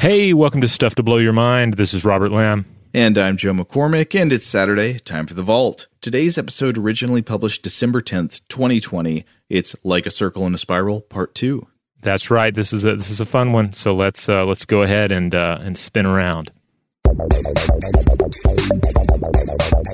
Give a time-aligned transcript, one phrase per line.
[0.00, 1.74] Hey, welcome to Stuff to Blow Your Mind.
[1.74, 2.64] This is Robert Lamb.
[2.94, 5.88] And I'm Joe McCormick, and it's Saturday, time for the Vault.
[6.00, 9.26] Today's episode originally published December 10th, 2020.
[9.50, 11.66] It's Like a Circle in a Spiral, Part 2.
[12.00, 12.54] That's right.
[12.54, 13.74] This is a this is a fun one.
[13.74, 16.50] So let's uh, let's go ahead and uh, and spin around.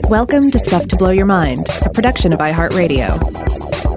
[0.09, 3.96] Welcome to Stuff to Blow Your Mind, a production of iHeartRadio.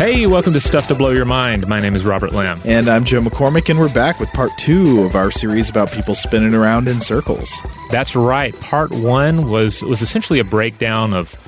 [0.00, 1.68] Hey, welcome to Stuff to Blow Your Mind.
[1.68, 2.58] My name is Robert Lamb.
[2.64, 6.14] And I'm Joe McCormick, and we're back with part two of our series about people
[6.14, 7.52] spinning around in circles.
[7.90, 8.58] That's right.
[8.62, 11.38] Part one was was essentially a breakdown of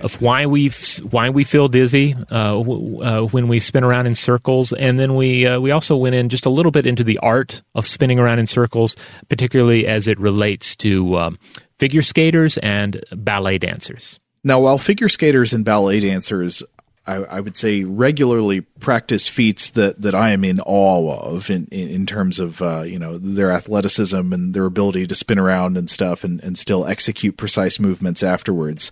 [0.00, 0.70] of why we
[1.10, 5.46] why we feel dizzy uh, uh, when we spin around in circles, and then we
[5.46, 8.38] uh, we also went in just a little bit into the art of spinning around
[8.38, 8.96] in circles,
[9.28, 11.38] particularly as it relates to um,
[11.78, 14.18] figure skaters and ballet dancers.
[14.42, 16.62] Now, while figure skaters and ballet dancers
[17.06, 21.66] I, I, would say regularly practice feats that, that I am in awe of in,
[21.70, 25.76] in, in terms of uh, you know their athleticism and their ability to spin around
[25.76, 28.90] and stuff and, and still execute precise movements afterwards.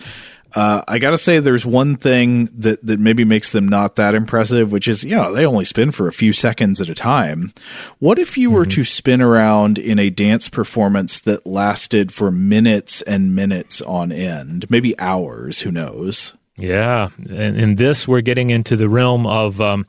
[0.55, 4.71] Uh, I gotta say, there's one thing that, that maybe makes them not that impressive,
[4.71, 7.55] which is, you know, they only spin for a few seconds at a time.
[8.01, 8.59] What if you mm-hmm.
[8.59, 14.13] were to spin around in a dance performance that lasted for minutes and minutes on
[14.13, 16.35] end, maybe hours, who knows?
[16.57, 19.87] Yeah, and in this we're getting into the realm of um,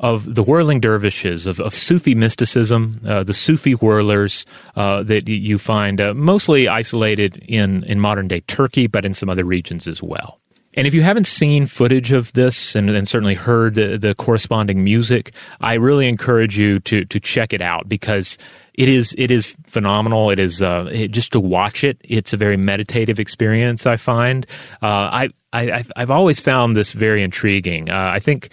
[0.00, 5.58] of the whirling dervishes, of, of Sufi mysticism, uh, the Sufi whirlers uh, that you
[5.58, 10.02] find uh, mostly isolated in in modern day Turkey, but in some other regions as
[10.02, 10.40] well.
[10.78, 14.84] And if you haven't seen footage of this and, and certainly heard the, the, corresponding
[14.84, 18.38] music, I really encourage you to to check it out because
[18.74, 20.30] it is it is phenomenal.
[20.30, 22.00] It is uh, it, just to watch it.
[22.04, 23.86] It's a very meditative experience.
[23.86, 24.46] I find.
[24.80, 27.90] Uh, I, I I've always found this very intriguing.
[27.90, 28.50] Uh, I think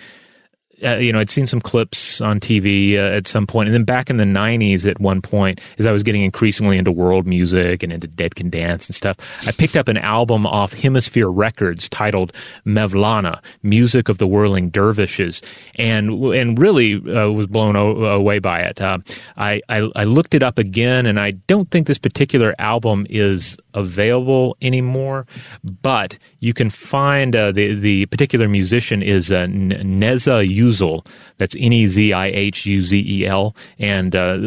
[0.84, 3.84] uh, you know, I'd seen some clips on TV uh, at some point, and then
[3.84, 7.82] back in the '90s, at one point, as I was getting increasingly into world music
[7.84, 9.18] and into Dead Can Dance and stuff,
[9.48, 12.34] I picked up an album off Hemisphere Records titled
[12.66, 15.42] Mevlana: Music of the Whirling Dervishes,
[15.80, 18.82] and and really uh, was blown o- away by it.
[18.82, 19.00] Uh,
[19.38, 23.58] I, I I looked it up again, and I don't think this particular album is
[23.74, 25.26] available anymore,
[25.64, 31.06] but you can find uh, the the particular musician is uh, Nezih Uzel.
[31.38, 34.38] That's N E Z I H U Z E L, and uh,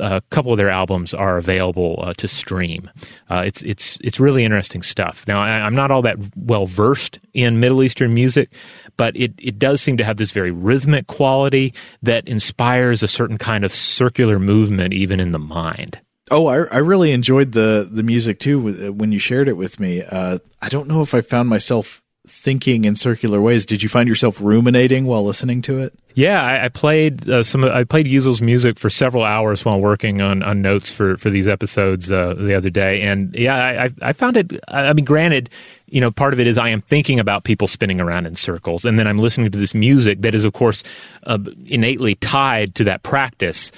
[0.00, 2.90] a couple of their albums are available uh, to stream.
[3.30, 5.24] Uh, it's it's it's really interesting stuff.
[5.26, 8.50] Now I, am not all that well versed in Middle Eastern music,
[8.96, 13.38] but it it does seem to have this very rhythmic quality that inspires a certain
[13.38, 16.00] kind of circular movement even in the mind.
[16.30, 20.02] Oh, I, I really enjoyed the the music too when you shared it with me.
[20.02, 23.66] Uh, I don't know if I found myself thinking in circular ways.
[23.66, 25.94] Did you find yourself ruminating while listening to it?
[26.14, 27.64] Yeah, I, I played uh, some.
[27.64, 31.46] I played Uzel's music for several hours while working on, on notes for, for these
[31.46, 34.58] episodes uh, the other day, and yeah, I, I found it.
[34.68, 35.50] I mean, granted,
[35.86, 38.86] you know, part of it is I am thinking about people spinning around in circles,
[38.86, 40.82] and then I'm listening to this music that is, of course,
[41.24, 43.70] uh, innately tied to that practice.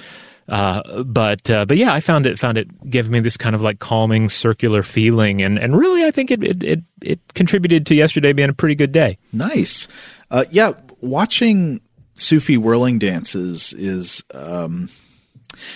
[0.49, 3.61] Uh, but uh, but yeah, I found it found it gave me this kind of
[3.61, 7.95] like calming circular feeling, and, and really I think it, it, it it contributed to
[7.95, 9.19] yesterday being a pretty good day.
[9.33, 9.89] Nice,
[10.31, 10.73] uh, yeah.
[11.01, 11.81] Watching
[12.15, 14.89] Sufi whirling dances is um,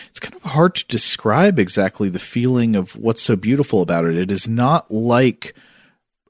[0.08, 4.16] it's kind of hard to describe exactly the feeling of what's so beautiful about it.
[4.16, 5.54] It is not like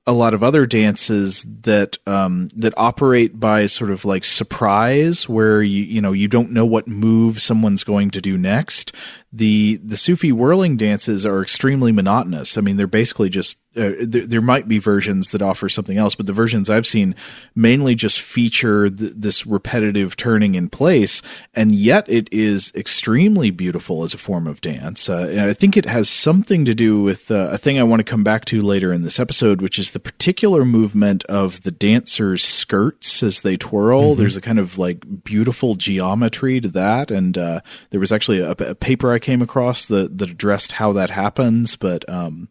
[0.06, 5.62] a lot of other dances that um, that operate by sort of like surprise, where
[5.62, 8.92] you you know you don't know what move someone's going to do next.
[9.32, 12.58] The the Sufi whirling dances are extremely monotonous.
[12.58, 16.14] I mean, they're basically just uh, there, there, might be versions that offer something else,
[16.14, 17.14] but the versions I've seen
[17.54, 21.22] mainly just feature th- this repetitive turning in place,
[21.54, 25.08] and yet it is extremely beautiful as a form of dance.
[25.08, 28.00] Uh, and I think it has something to do with uh, a thing I want
[28.00, 31.70] to come back to later in this episode, which is the particular movement of the
[31.70, 34.10] dancers' skirts as they twirl.
[34.10, 34.20] Mm-hmm.
[34.20, 38.50] There's a kind of like beautiful geometry to that, and uh, there was actually a,
[38.50, 42.08] a, paper I came across that that addressed how that happens, but.
[42.08, 42.48] Um,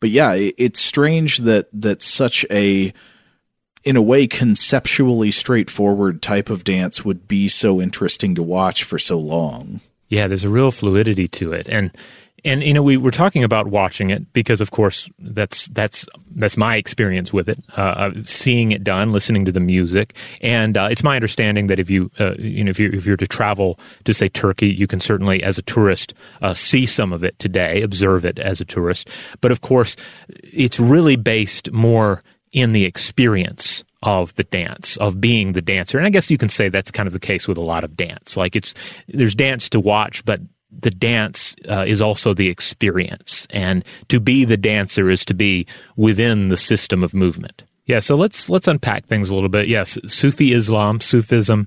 [0.00, 2.92] but yeah, it's strange that that such a
[3.84, 8.98] in a way conceptually straightforward type of dance would be so interesting to watch for
[8.98, 9.80] so long.
[10.08, 11.68] Yeah, there's a real fluidity to it.
[11.68, 11.90] And
[12.44, 16.56] and you know we were talking about watching it because of course that's that's that's
[16.56, 21.02] my experience with it uh, seeing it done listening to the music and uh, it's
[21.02, 24.14] my understanding that if you uh, you know if you if you're to travel to
[24.14, 28.24] say Turkey you can certainly as a tourist uh, see some of it today observe
[28.24, 29.08] it as a tourist
[29.40, 29.96] but of course
[30.28, 35.98] it's really based more in the experience of the dance, of being the dancer.
[35.98, 37.96] And I guess you can say that's kind of the case with a lot of
[37.96, 38.36] dance.
[38.36, 38.74] Like it's,
[39.08, 43.46] there's dance to watch, but the dance uh, is also the experience.
[43.50, 45.66] And to be the dancer is to be
[45.96, 47.64] within the system of movement.
[47.86, 49.66] Yeah, so let's let's unpack things a little bit.
[49.66, 51.66] Yes, Sufi Islam, Sufism,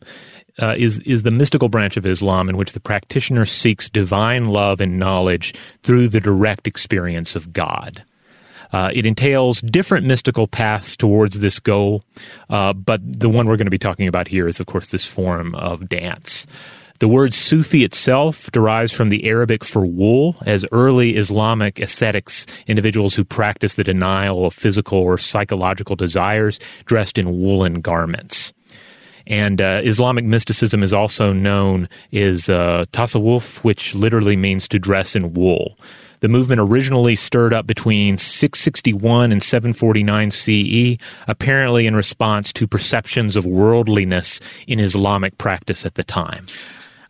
[0.59, 4.81] uh, is is the mystical branch of Islam in which the practitioner seeks divine love
[4.81, 8.03] and knowledge through the direct experience of God.
[8.71, 12.03] Uh, it entails different mystical paths towards this goal,
[12.49, 15.05] uh, but the one we're going to be talking about here is, of course, this
[15.05, 16.47] form of dance.
[17.01, 23.15] The word Sufi itself derives from the Arabic for wool, as early Islamic ascetics, individuals
[23.15, 28.53] who practice the denial of physical or psychological desires, dressed in woolen garments.
[29.25, 32.85] And uh, Islamic mysticism is also known as uh,
[33.63, 35.79] which literally means to dress in wool.
[36.19, 43.35] The movement originally stirred up between 661 and 749 CE, apparently in response to perceptions
[43.35, 46.45] of worldliness in Islamic practice at the time.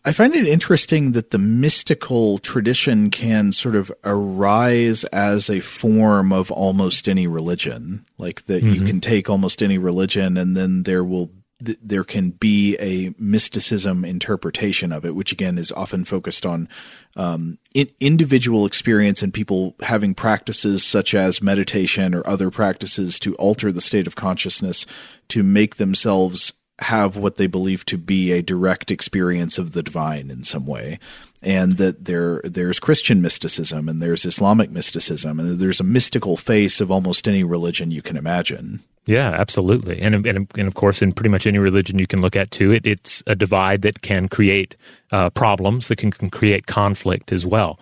[0.04, 6.34] I find it interesting that the mystical tradition can sort of arise as a form
[6.34, 8.06] of almost any religion.
[8.18, 8.74] Like that mm-hmm.
[8.74, 11.32] you can take almost any religion and then there will
[11.64, 16.68] there can be a mysticism interpretation of it, which again is often focused on
[17.16, 23.36] um, in, individual experience and people having practices such as meditation or other practices to
[23.36, 24.88] alter the state of consciousness
[25.28, 30.32] to make themselves have what they believe to be a direct experience of the divine
[30.32, 31.00] in some way
[31.42, 36.80] and that there there's Christian mysticism and there's Islamic mysticism and there's a mystical face
[36.80, 38.82] of almost any religion you can imagine.
[39.06, 42.36] Yeah, absolutely, and and and of course, in pretty much any religion you can look
[42.36, 44.76] at too, it it's a divide that can create
[45.12, 47.80] uh, problems that can, can, create conflict as well.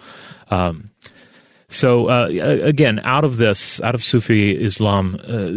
[0.50, 0.92] Um,
[1.70, 5.52] so uh, again, out of this, out of Sufi Islam, uh,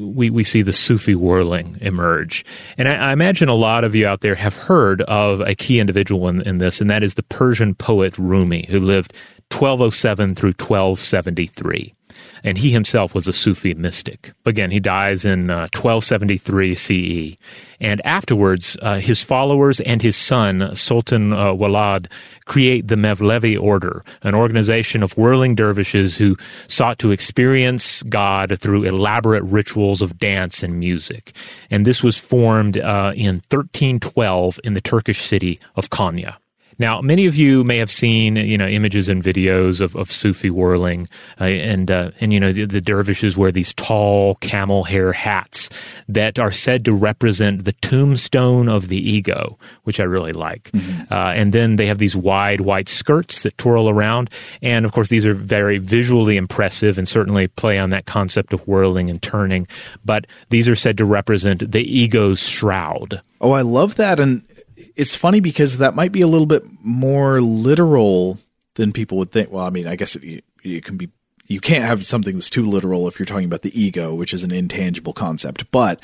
[0.00, 2.44] we we see the Sufi whirling emerge,
[2.78, 5.80] and I, I, imagine a lot of you out there have heard of a key
[5.80, 9.12] individual in, in this, and that is the Persian poet Rumi, who lived
[9.50, 11.95] 1207 through 1273
[12.42, 14.32] and he himself was a Sufi mystic.
[14.44, 17.36] Again, he dies in uh, 1273 CE.
[17.80, 22.10] And afterwards, uh, his followers and his son, Sultan uh, Walad,
[22.46, 26.36] create the Mevlevi order, an organization of whirling dervishes who
[26.68, 31.32] sought to experience God through elaborate rituals of dance and music.
[31.70, 36.36] And this was formed uh, in 1312 in the Turkish city of Konya.
[36.78, 40.50] Now, many of you may have seen, you know, images and videos of, of Sufi
[40.50, 41.08] whirling,
[41.40, 45.70] uh, and uh, and you know the, the, dervishes wear these tall camel hair hats
[46.08, 50.70] that are said to represent the tombstone of the ego, which I really like.
[50.72, 51.12] Mm-hmm.
[51.12, 54.30] Uh, and then they have these wide white skirts that twirl around,
[54.60, 58.66] and of course these are very visually impressive and certainly play on that concept of
[58.68, 59.66] whirling and turning.
[60.04, 63.22] But these are said to represent the ego's shroud.
[63.40, 64.42] Oh, I love that, and
[64.76, 68.38] it's funny because that might be a little bit more literal
[68.74, 69.50] than people would think.
[69.50, 71.10] Well, I mean, I guess it, it can be.
[71.48, 74.42] You can't have something that's too literal if you're talking about the ego, which is
[74.42, 75.70] an intangible concept.
[75.70, 76.00] But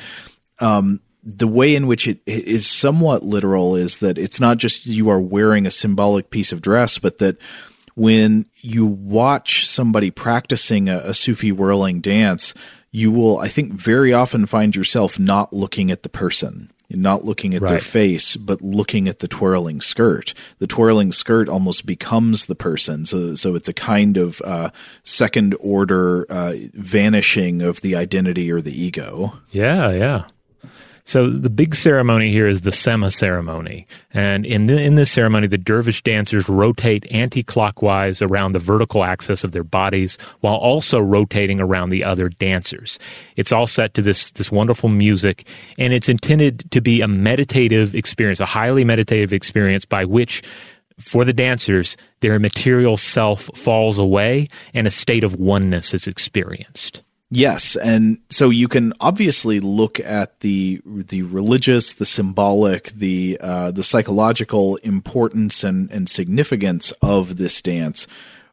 [0.61, 5.09] um, the way in which it is somewhat literal is that it's not just you
[5.09, 7.39] are wearing a symbolic piece of dress, but that
[7.95, 12.55] when you watch somebody practicing a, a Sufi whirling dance,
[12.93, 17.55] you will, I think, very often find yourself not looking at the person not looking
[17.55, 17.71] at right.
[17.71, 20.35] their face, but looking at the twirling skirt.
[20.59, 23.05] The twirling skirt almost becomes the person.
[23.05, 24.71] So, so it's a kind of uh,
[25.03, 29.39] second order uh, vanishing of the identity or the ego.
[29.51, 30.25] Yeah, yeah.
[31.05, 33.87] So the big ceremony here is the Sema ceremony.
[34.15, 39.43] And in, the, in this ceremony, the dervish dancers rotate anti-clockwise around the vertical axis
[39.43, 42.99] of their bodies while also rotating around the other dancers.
[43.37, 47.95] It's all set to this, this wonderful music and it's intended to be a meditative
[47.95, 50.43] experience, a highly meditative experience by which
[50.99, 57.03] for the dancers, their material self falls away and a state of oneness is experienced.
[57.35, 63.71] Yes, and so you can obviously look at the the religious, the symbolic, the uh,
[63.71, 68.07] the psychological importance and and significance of this dance.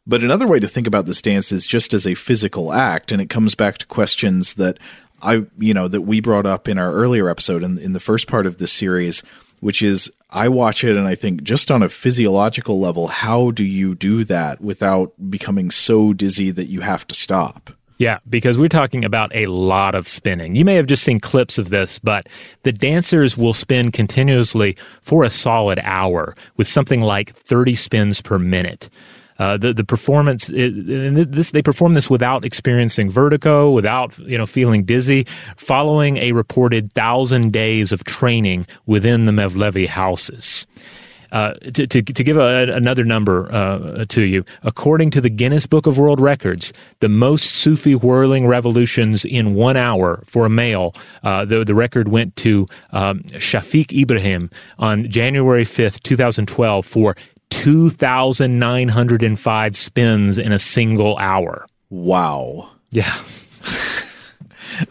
[0.07, 3.21] But another way to think about this dance is just as a physical act, and
[3.21, 4.79] it comes back to questions that
[5.21, 8.29] I you know that we brought up in our earlier episode in, in the first
[8.29, 9.23] part of this series,
[9.59, 13.65] which is I watch it and I think just on a physiological level, how do
[13.65, 17.71] you do that without becoming so dizzy that you have to stop?
[17.99, 20.55] Yeah, because we're talking about a lot of spinning.
[20.55, 22.27] You may have just seen clips of this, but
[22.63, 28.39] the dancers will spin continuously for a solid hour with something like 30 spins per
[28.39, 28.89] minute.
[29.37, 34.45] Uh, the the performance it, this they perform this without experiencing vertigo, without you know
[34.45, 35.25] feeling dizzy,
[35.55, 40.67] following a reported thousand days of training within the Mevlevi houses.
[41.31, 45.67] Uh, to, to, to, give a, another number uh, to you, according to the Guinness
[45.67, 50.95] Book of World Records, the most Sufi whirling revolutions in one hour for a male,
[51.23, 57.15] uh, the, the record went to um, Shafiq Ibrahim on January 5th, 2012, for
[57.51, 61.65] 2,905 spins in a single hour.
[61.89, 62.69] Wow.
[62.91, 63.17] Yeah.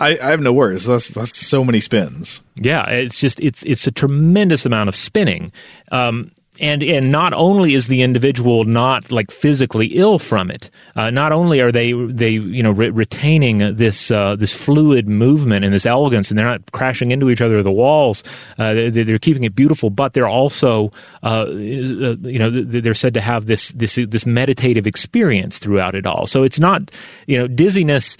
[0.00, 0.85] I, I, have no words.
[0.85, 2.43] That's that's so many spins.
[2.57, 5.52] Yeah, it's just it's it's a tremendous amount of spinning.
[5.90, 11.11] Um, and and not only is the individual not like physically ill from it, uh,
[11.11, 15.73] not only are they they you know re- retaining this uh, this fluid movement and
[15.73, 18.25] this elegance, and they're not crashing into each other or the walls.
[18.59, 20.90] Uh, they, they're keeping it beautiful, but they're also
[21.23, 26.07] uh, uh, you know they're said to have this this this meditative experience throughout it
[26.07, 26.26] all.
[26.26, 26.90] So it's not
[27.26, 28.17] you know dizziness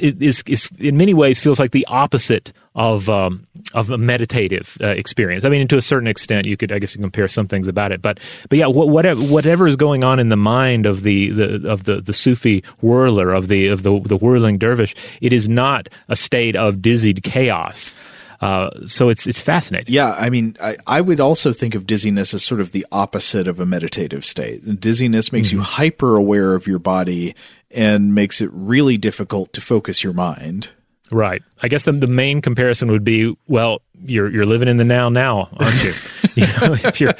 [0.00, 4.88] is, is in many ways feels like the opposite of um, of a meditative uh,
[4.88, 5.44] experience.
[5.44, 7.92] I mean, to a certain extent, you could I guess you compare some things about
[7.92, 11.68] it, but but yeah, whatever whatever is going on in the mind of the, the
[11.68, 15.88] of the, the Sufi whirler of the of the the whirling dervish, it is not
[16.08, 17.94] a state of dizzied chaos.
[18.40, 19.92] Uh, so it's it's fascinating.
[19.92, 23.46] Yeah, I mean, I, I would also think of dizziness as sort of the opposite
[23.46, 24.80] of a meditative state.
[24.80, 25.58] Dizziness makes mm-hmm.
[25.58, 27.34] you hyper aware of your body
[27.70, 30.70] and makes it really difficult to focus your mind.
[31.10, 31.42] Right.
[31.62, 35.08] I guess the, the main comparison would be, well, you're you're living in the now
[35.08, 35.92] now, aren't you?
[36.34, 37.14] you know, if you're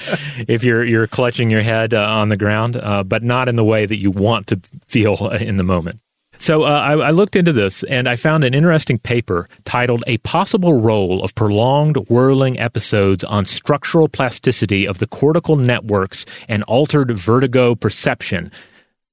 [0.48, 3.64] if you're you're clutching your head uh, on the ground, uh, but not in the
[3.64, 6.00] way that you want to feel in the moment.
[6.38, 10.16] So uh, I, I, looked into this and I found an interesting paper titled "A
[10.18, 17.10] Possible Role of Prolonged Whirling Episodes on Structural Plasticity of the Cortical Networks and Altered
[17.10, 18.50] Vertigo Perception."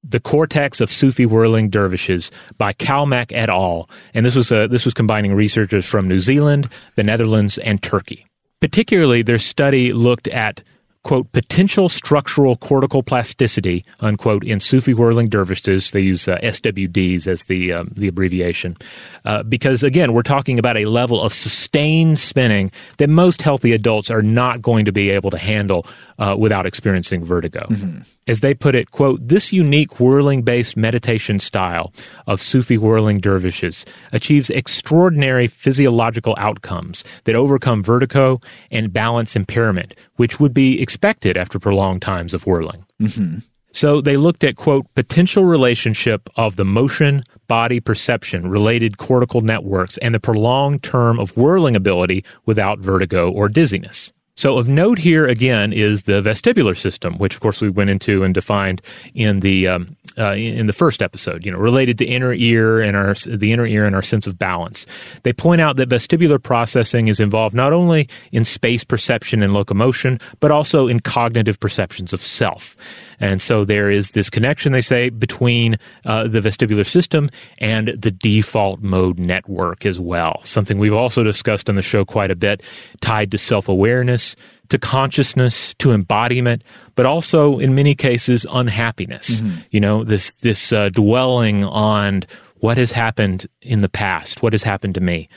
[0.04, 3.88] The Cortex of Sufi Whirling Dervishes by Cakmak et al.
[4.14, 8.26] And this was, uh, this was combining researchers from New Zealand, the Netherlands, and Turkey.
[8.60, 10.62] Particularly, their study looked at
[11.08, 15.90] quote, potential structural cortical plasticity, unquote, in Sufi whirling dervishes.
[15.90, 18.76] They use uh, SWDs as the, um, the abbreviation.
[19.24, 24.10] Uh, because again, we're talking about a level of sustained spinning that most healthy adults
[24.10, 25.86] are not going to be able to handle
[26.18, 27.66] uh, without experiencing vertigo.
[27.70, 31.92] Mm-hmm as they put it, quote, this unique whirling based meditation style
[32.26, 38.38] of Sufi whirling dervishes achieves extraordinary physiological outcomes that overcome vertigo
[38.70, 42.84] and balance impairment, which would be expected after prolonged times of whirling.
[43.00, 43.38] Mm-hmm.
[43.72, 49.96] So they looked at, quote, potential relationship of the motion body perception related cortical networks
[49.98, 54.12] and the prolonged term of whirling ability without vertigo or dizziness.
[54.38, 58.22] So of note here again is the vestibular system, which of course we went into
[58.22, 58.80] and defined
[59.12, 62.96] in the um, uh, in the first episode, you know, related to inner ear and
[62.96, 64.86] our the inner ear and our sense of balance.
[65.22, 70.18] They point out that vestibular processing is involved not only in space perception and locomotion,
[70.40, 72.76] but also in cognitive perceptions of self.
[73.20, 78.10] And so there is this connection, they say, between uh, the vestibular system and the
[78.10, 80.40] default mode network as well.
[80.44, 82.62] Something we've also discussed on the show quite a bit,
[83.00, 84.36] tied to self awareness
[84.68, 86.62] to consciousness, to embodiment,
[86.94, 89.40] but also in many cases unhappiness.
[89.40, 89.60] Mm-hmm.
[89.70, 92.24] You know, this this uh, dwelling on
[92.60, 95.28] what has happened in the past, what has happened to me,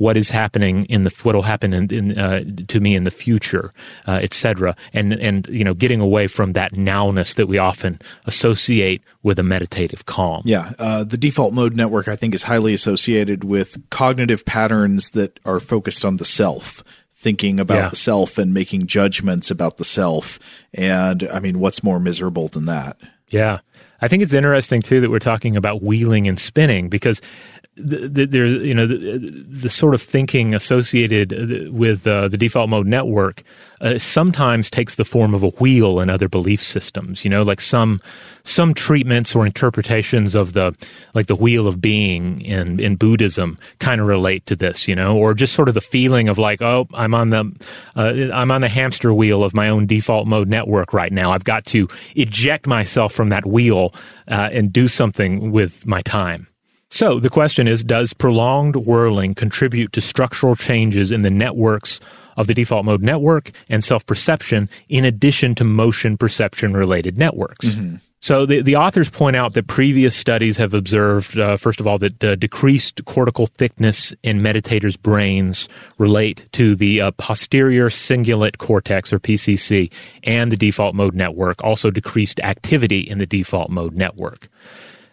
[0.00, 3.10] what is happening in the what will happen in, in uh, to me in the
[3.10, 3.72] future,
[4.08, 4.74] uh, etc.
[4.94, 9.42] And and you know, getting away from that nowness that we often associate with a
[9.42, 10.42] meditative calm.
[10.46, 15.38] Yeah, uh, the default mode network I think is highly associated with cognitive patterns that
[15.44, 16.82] are focused on the self
[17.20, 17.88] thinking about yeah.
[17.90, 20.38] the self and making judgments about the self.
[20.72, 22.96] And I mean, what's more miserable than that?
[23.28, 23.60] Yeah.
[24.00, 27.20] I think it's interesting too that we're talking about wheeling and spinning because
[27.82, 29.18] there, you know, the,
[29.48, 33.42] the, sort of thinking associated with uh, the default mode network
[33.80, 37.24] uh, sometimes takes the form of a wheel in other belief systems.
[37.24, 38.00] You know, like some
[38.44, 40.76] some treatments or interpretations of the
[41.14, 44.86] like the wheel of being in in Buddhism kind of relate to this.
[44.86, 47.52] You know, or just sort of the feeling of like, oh, I'm on the
[47.96, 51.32] uh, I'm on the hamster wheel of my own default mode network right now.
[51.32, 53.94] I've got to eject myself from that wheel
[54.28, 56.46] uh, and do something with my time.
[56.90, 62.00] So the question is Does prolonged whirling contribute to structural changes in the networks
[62.36, 67.68] of the default mode network and self perception in addition to motion perception related networks?
[67.74, 67.96] Mm-hmm.
[68.22, 71.96] So the, the authors point out that previous studies have observed, uh, first of all,
[71.98, 79.10] that uh, decreased cortical thickness in meditators' brains relate to the uh, posterior cingulate cortex,
[79.10, 79.90] or PCC,
[80.24, 84.50] and the default mode network, also decreased activity in the default mode network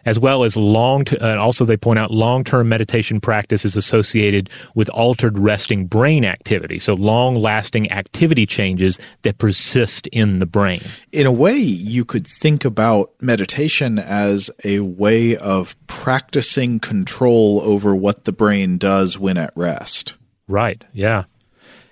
[0.04, 1.04] as well as long.
[1.06, 6.24] To, uh, also, they point out long-term meditation practice is associated with altered resting brain
[6.24, 6.78] activity.
[6.78, 10.82] So, long-lasting activity changes that persist in the brain.
[11.12, 17.94] In a way, you could think about meditation as a way of practicing control over
[17.94, 20.14] what the brain does when at rest.
[20.48, 20.82] Right.
[20.92, 21.24] Yeah.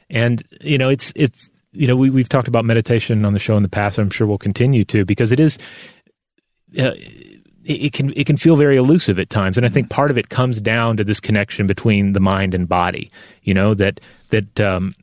[0.08, 3.56] And you know, it's it's you know we we've talked about meditation on the show
[3.56, 3.98] in the past.
[3.98, 5.58] I'm sure we'll continue to because it is.
[6.78, 6.92] Uh,
[7.66, 10.28] it can it can feel very elusive at times, and I think part of it
[10.28, 13.10] comes down to this connection between the mind and body.
[13.42, 14.94] You know that that um,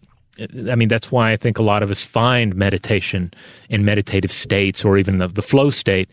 [0.69, 3.33] I mean that's why I think a lot of us find meditation
[3.69, 6.09] in meditative states or even the, the flow state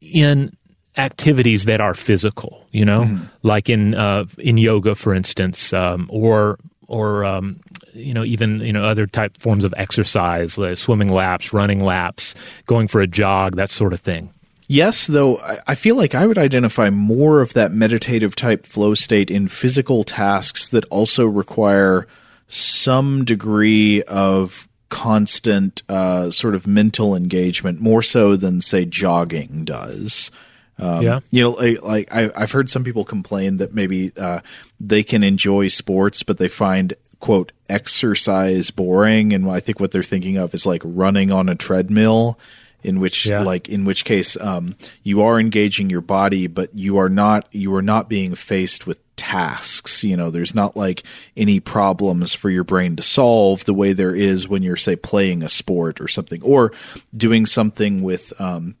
[0.00, 0.56] in
[0.96, 2.66] activities that are physical.
[2.70, 3.24] You know, mm-hmm.
[3.42, 7.58] like in uh, in yoga, for instance, um, or or um,
[7.94, 12.36] you know even you know other type forms of exercise, like swimming laps, running laps,
[12.66, 14.30] going for a jog, that sort of thing.
[14.66, 19.30] Yes, though I feel like I would identify more of that meditative type flow state
[19.30, 22.06] in physical tasks that also require
[22.46, 30.30] some degree of constant uh, sort of mental engagement, more so than say jogging does.
[30.78, 31.50] Um, yeah, you know,
[31.82, 34.40] like, I, have heard some people complain that maybe uh,
[34.80, 40.02] they can enjoy sports, but they find quote exercise boring, and I think what they're
[40.02, 42.38] thinking of is like running on a treadmill
[42.84, 43.42] in which yeah.
[43.42, 47.74] like in which case um, you are engaging your body but you are not you
[47.74, 51.02] are not being faced with tasks you know there's not like
[51.36, 55.42] any problems for your brain to solve the way there is when you're say playing
[55.42, 56.72] a sport or something or
[57.16, 58.74] doing something with um,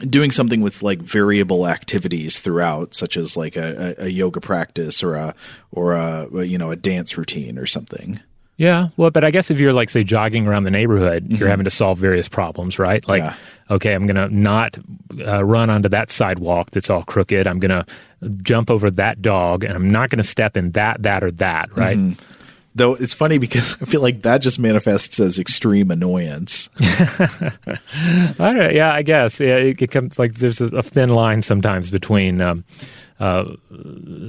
[0.00, 5.02] doing something with like variable activities throughout such as like a, a, a yoga practice
[5.02, 5.34] or a
[5.70, 8.20] or a you know a dance routine or something
[8.56, 11.36] yeah, well, but I guess if you're like say jogging around the neighborhood, mm-hmm.
[11.36, 13.06] you're having to solve various problems, right?
[13.06, 13.34] Like, yeah.
[13.70, 14.78] okay, I'm gonna not
[15.20, 17.46] uh, run onto that sidewalk that's all crooked.
[17.46, 17.84] I'm gonna
[18.42, 21.98] jump over that dog, and I'm not gonna step in that, that, or that, right?
[21.98, 22.22] Mm-hmm.
[22.74, 26.70] Though it's funny because I feel like that just manifests as extreme annoyance.
[26.80, 27.52] I
[28.38, 31.90] don't, yeah, I guess yeah, it, it comes like there's a, a, thin line sometimes
[31.90, 32.40] between.
[32.40, 32.64] Um,
[33.18, 33.54] uh,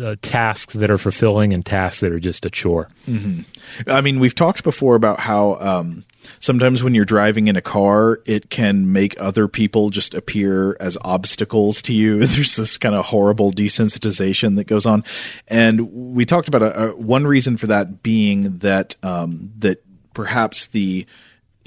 [0.01, 2.87] uh, tasks that are fulfilling and tasks that are just a chore.
[3.07, 3.41] Mm-hmm.
[3.89, 6.05] I mean, we've talked before about how um,
[6.39, 10.97] sometimes when you're driving in a car, it can make other people just appear as
[11.01, 12.19] obstacles to you.
[12.25, 15.03] There's this kind of horrible desensitization that goes on,
[15.47, 20.67] and we talked about a, a, one reason for that being that um, that perhaps
[20.67, 21.05] the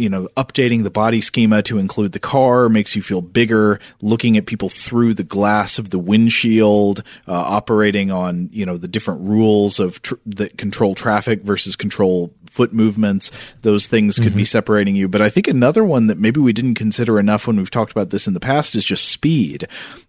[0.00, 3.78] you know, updating the body schema to include the car makes you feel bigger.
[4.00, 8.88] Looking at people through the glass of the windshield, uh, operating on you know the
[8.88, 13.30] different rules of tr- that control traffic versus control foot movements,
[13.62, 14.38] those things could mm-hmm.
[14.38, 15.08] be separating you.
[15.08, 18.10] But I think another one that maybe we didn't consider enough when we've talked about
[18.10, 19.68] this in the past is just speed.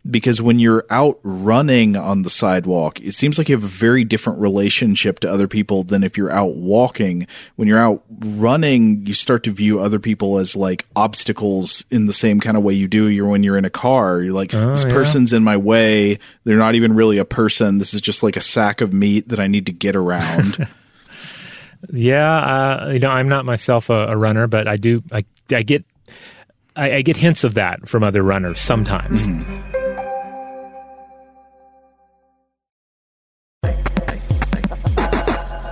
[0.09, 4.03] Because when you're out running on the sidewalk, it seems like you have a very
[4.03, 7.27] different relationship to other people than if you're out walking.
[7.57, 12.13] When you're out running, you start to view other people as like obstacles in the
[12.13, 14.21] same kind of way you do you're when you're in a car.
[14.21, 14.91] You're like, oh, this yeah.
[14.91, 16.19] person's in my way.
[16.43, 17.77] They're not even really a person.
[17.77, 20.67] This is just like a sack of meat that I need to get around.
[21.89, 25.01] Yeah, uh, you know, I'm not myself a, a, runner, but I do.
[25.11, 25.83] I, I get,
[26.75, 29.27] I, I, get hints of that from other runners sometimes.
[29.27, 29.70] Mm-hmm.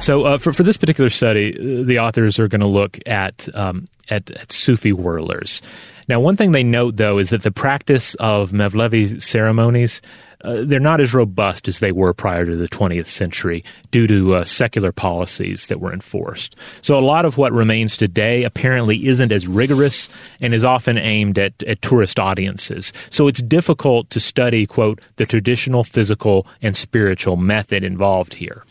[0.10, 3.48] So uh, for for this particular study, uh, the authors are going to look at,
[3.54, 5.62] um, at at Sufi whirlers.
[6.08, 10.02] Now, one thing they note though is that the practice of Mevlevi ceremonies
[10.44, 14.34] uh, they're not as robust as they were prior to the 20th century due to
[14.34, 16.56] uh, secular policies that were enforced.
[16.82, 20.10] So a lot of what remains today apparently isn't as rigorous
[20.42, 22.94] and is often aimed at, at tourist audiences.
[23.12, 28.64] So it's difficult to study, quote, the traditional physical and spiritual method involved here.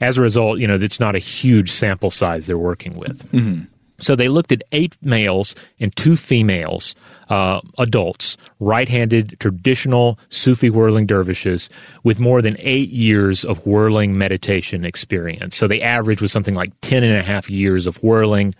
[0.00, 3.30] As a result, you know, it's not a huge sample size they're working with.
[3.32, 3.64] Mm-hmm.
[3.98, 6.94] So they looked at eight males and two females,
[7.30, 11.70] uh, adults, right-handed traditional Sufi whirling dervishes
[12.04, 15.56] with more than eight years of whirling meditation experience.
[15.56, 18.54] So the average was something like 10 and a half years of whirling,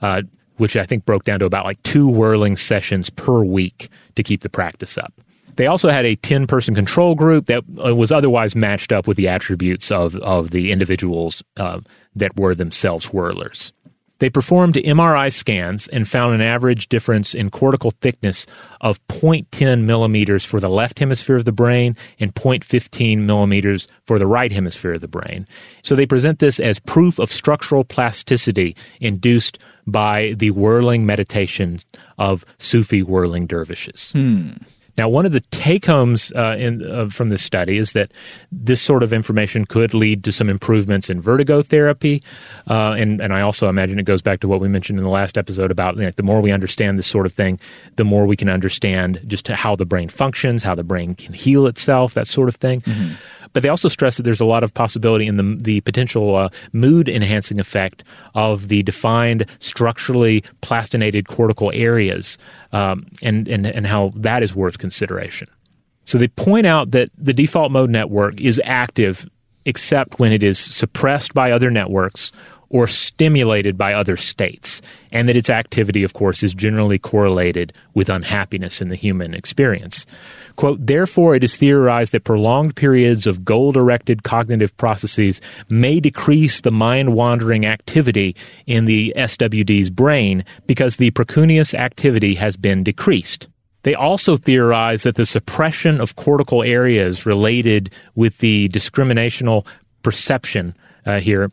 [0.00, 0.22] uh,
[0.56, 4.40] which I think broke down to about like two whirling sessions per week to keep
[4.40, 5.12] the practice up.
[5.58, 9.16] They also had a 10 person control group that uh, was otherwise matched up with
[9.16, 11.80] the attributes of, of the individuals uh,
[12.14, 13.72] that were themselves whirlers.
[14.20, 18.46] They performed MRI scans and found an average difference in cortical thickness
[18.80, 24.26] of 0.10 millimeters for the left hemisphere of the brain and 0.15 millimeters for the
[24.26, 25.46] right hemisphere of the brain.
[25.82, 31.80] So they present this as proof of structural plasticity induced by the whirling meditation
[32.16, 34.12] of Sufi whirling dervishes.
[34.12, 34.50] Hmm.
[34.98, 38.12] Now, one of the take homes uh, uh, from this study is that
[38.50, 42.22] this sort of information could lead to some improvements in vertigo therapy.
[42.68, 45.10] Uh, and, and I also imagine it goes back to what we mentioned in the
[45.10, 47.60] last episode about you know, the more we understand this sort of thing,
[47.94, 51.68] the more we can understand just how the brain functions, how the brain can heal
[51.68, 52.80] itself, that sort of thing.
[52.80, 53.14] Mm-hmm.
[53.52, 56.48] But they also stress that there's a lot of possibility in the, the potential uh,
[56.72, 62.38] mood enhancing effect of the defined structurally plastinated cortical areas
[62.72, 65.48] um, and, and, and how that is worth consideration.
[66.04, 69.28] So they point out that the default mode network is active
[69.66, 72.32] except when it is suppressed by other networks
[72.70, 78.10] or stimulated by other states, and that its activity, of course, is generally correlated with
[78.10, 80.04] unhappiness in the human experience.
[80.56, 86.60] Quote, therefore, it is theorized that prolonged periods of goal directed cognitive processes may decrease
[86.60, 93.48] the mind wandering activity in the SWD's brain because the precuneus activity has been decreased.
[93.84, 99.66] They also theorize that the suppression of cortical areas related with the discriminational
[100.02, 100.74] perception
[101.06, 101.48] uh, here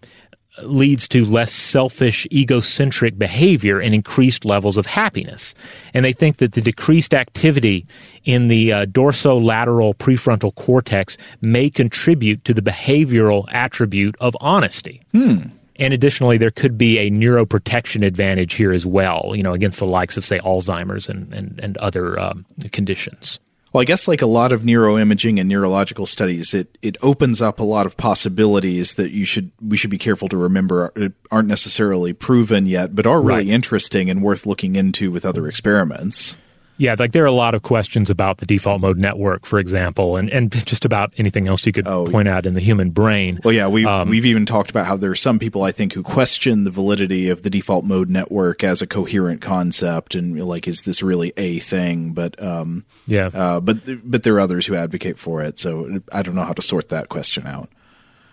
[0.63, 5.53] leads to less selfish, egocentric behavior and increased levels of happiness.
[5.93, 7.85] And they think that the decreased activity
[8.23, 15.01] in the uh, dorsolateral prefrontal cortex may contribute to the behavioral attribute of honesty.
[15.11, 15.37] Hmm.
[15.77, 19.85] And additionally, there could be a neuroprotection advantage here as well, you know, against the
[19.85, 23.39] likes of, say, Alzheimer's and, and, and other um, conditions.
[23.75, 27.59] Well, I guess like a lot of neuroimaging and neurological studies, it it opens up
[27.59, 31.49] a lot of possibilities that you should we should be careful to remember uh, aren't
[31.49, 33.47] necessarily proven yet, but are really right.
[33.47, 36.37] interesting and worth looking into with other experiments.
[36.77, 40.17] Yeah, like there are a lot of questions about the default mode network, for example,
[40.17, 43.39] and, and just about anything else you could oh, point out in the human brain.
[43.43, 45.93] Well, yeah, we, um, we've even talked about how there are some people, I think,
[45.93, 50.67] who question the validity of the default mode network as a coherent concept and like,
[50.67, 52.11] is this really a thing?
[52.13, 55.59] But, um, yeah, uh, but, but there are others who advocate for it.
[55.59, 57.69] So I don't know how to sort that question out.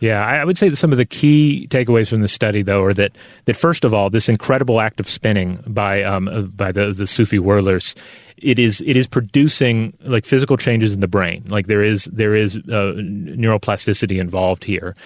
[0.03, 2.93] Yeah, I would say that some of the key takeaways from the study, though, are
[2.95, 3.13] that
[3.45, 7.07] that first of all, this incredible act of spinning by um, uh, by the the
[7.07, 7.95] Sufi whirlers,
[8.37, 11.45] it is it is producing like physical changes in the brain.
[11.47, 14.97] Like there is there is uh, neuroplasticity involved here,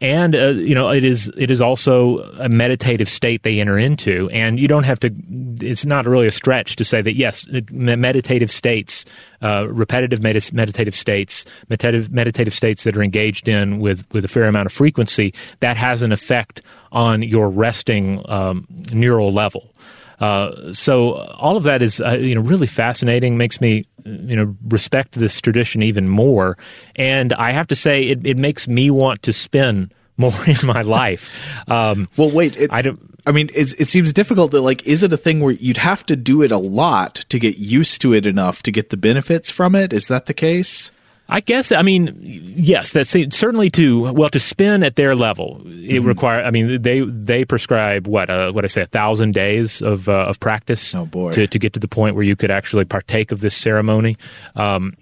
[0.00, 4.28] and uh, you know it is it is also a meditative state they enter into.
[4.30, 5.14] And you don't have to
[5.60, 9.04] it's not really a stretch to say that yes meditative states
[9.42, 14.28] uh, repetitive med- meditative states meditative meditative states that are engaged in with with a
[14.28, 19.72] fair amount of frequency that has an effect on your resting um, neural level
[20.20, 23.38] uh, so all of that is uh, you know really fascinating.
[23.38, 26.58] Makes me you know respect this tradition even more,
[26.96, 30.82] and I have to say it, it makes me want to spin more in my
[30.82, 31.30] life.
[31.68, 33.00] Um, well, wait, it, I don't.
[33.26, 36.04] I mean, it, it seems difficult that like, is it a thing where you'd have
[36.06, 39.50] to do it a lot to get used to it enough to get the benefits
[39.50, 39.92] from it?
[39.92, 40.90] Is that the case?
[41.30, 45.62] I guess I mean yes, that's certainly to well to spin at their level.
[45.64, 46.06] It mm-hmm.
[46.06, 46.42] require.
[46.44, 50.26] I mean they they prescribe what uh, what I say a thousand days of uh,
[50.26, 50.94] of practice.
[50.94, 53.56] Oh boy, to to get to the point where you could actually partake of this
[53.56, 54.16] ceremony.
[54.56, 54.94] Um,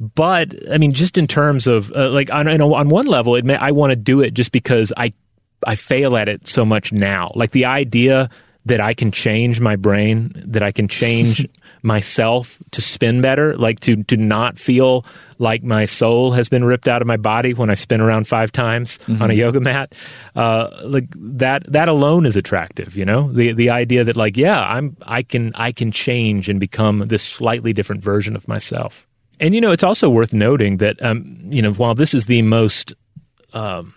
[0.00, 3.56] but I mean, just in terms of uh, like on on one level, it may,
[3.56, 5.12] I want to do it just because I
[5.66, 7.30] I fail at it so much now.
[7.34, 8.30] Like the idea
[8.64, 11.46] that I can change my brain, that I can change
[11.82, 15.04] myself to spin better, like to to not feel
[15.38, 18.52] like my soul has been ripped out of my body when I spin around five
[18.52, 19.20] times mm-hmm.
[19.20, 19.94] on a yoga mat.
[20.36, 23.32] Uh, like that that alone is attractive, you know?
[23.32, 27.22] The the idea that like, yeah, I'm I can I can change and become this
[27.22, 29.06] slightly different version of myself.
[29.40, 32.42] And you know, it's also worth noting that um, you know, while this is the
[32.42, 32.94] most
[33.52, 33.92] um,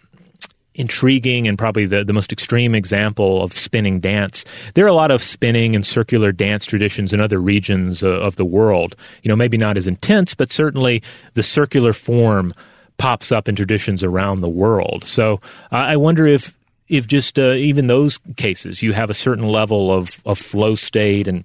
[0.75, 4.45] intriguing and probably the, the most extreme example of spinning dance.
[4.73, 8.35] There are a lot of spinning and circular dance traditions in other regions uh, of
[8.35, 8.95] the world.
[9.23, 11.01] You know, maybe not as intense, but certainly
[11.33, 12.53] the circular form
[12.97, 15.03] pops up in traditions around the world.
[15.05, 16.55] So uh, I wonder if
[16.87, 21.27] if just uh, even those cases you have a certain level of, of flow state
[21.27, 21.43] and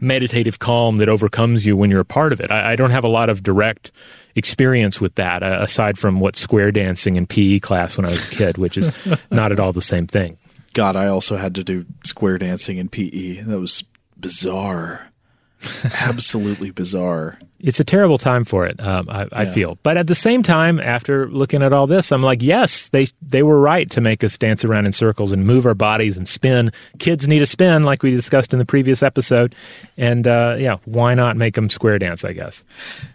[0.00, 2.50] meditative calm that overcomes you when you're a part of it.
[2.50, 3.90] I, I don't have a lot of direct
[4.34, 8.32] experience with that uh, aside from what square dancing in PE class when I was
[8.32, 8.90] a kid, which is
[9.30, 10.38] not at all the same thing.
[10.72, 13.42] God, I also had to do square dancing in PE.
[13.42, 13.84] That was
[14.18, 15.10] bizarre.
[15.84, 17.38] Absolutely bizarre.
[17.62, 18.80] It's a terrible time for it.
[18.80, 22.22] Um, I, I feel, but at the same time, after looking at all this, I'm
[22.22, 25.66] like, yes, they they were right to make us dance around in circles and move
[25.66, 26.72] our bodies and spin.
[26.98, 29.54] Kids need a spin, like we discussed in the previous episode,
[29.96, 32.24] and uh, yeah, why not make them square dance?
[32.24, 32.64] I guess.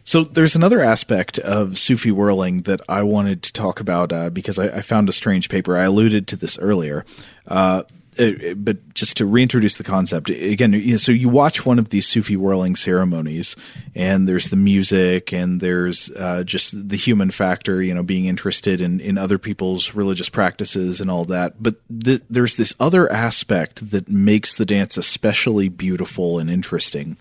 [0.03, 4.59] So there's another aspect of Sufi whirling that I wanted to talk about uh, because
[4.59, 5.77] I, I, found a strange paper.
[5.77, 7.05] I alluded to this earlier.
[7.47, 7.83] Uh,
[8.19, 12.35] uh, but just to reintroduce the concept again, so you watch one of these Sufi
[12.35, 13.55] whirling ceremonies,
[13.93, 18.81] and there's the music, and there's uh, just the human factor, you know, being interested
[18.81, 21.61] in in other people's religious practices and all that.
[21.61, 27.17] But th- there's this other aspect that makes the dance especially beautiful and interesting,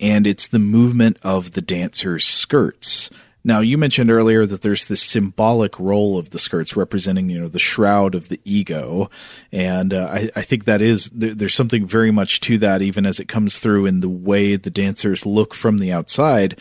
[0.00, 3.10] and it's the movement of the dancer's skirts.
[3.46, 7.48] Now, you mentioned earlier that there's this symbolic role of the skirts representing, you know,
[7.48, 9.10] the shroud of the ego,
[9.52, 13.04] and uh, I, I, think that is there, there's something very much to that, even
[13.04, 16.58] as it comes through in the way the dancers look from the outside.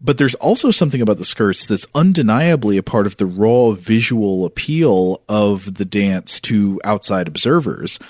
[0.00, 4.44] But there's also something about the skirts that's undeniably a part of the raw visual
[4.44, 8.00] appeal of the dance to outside observers.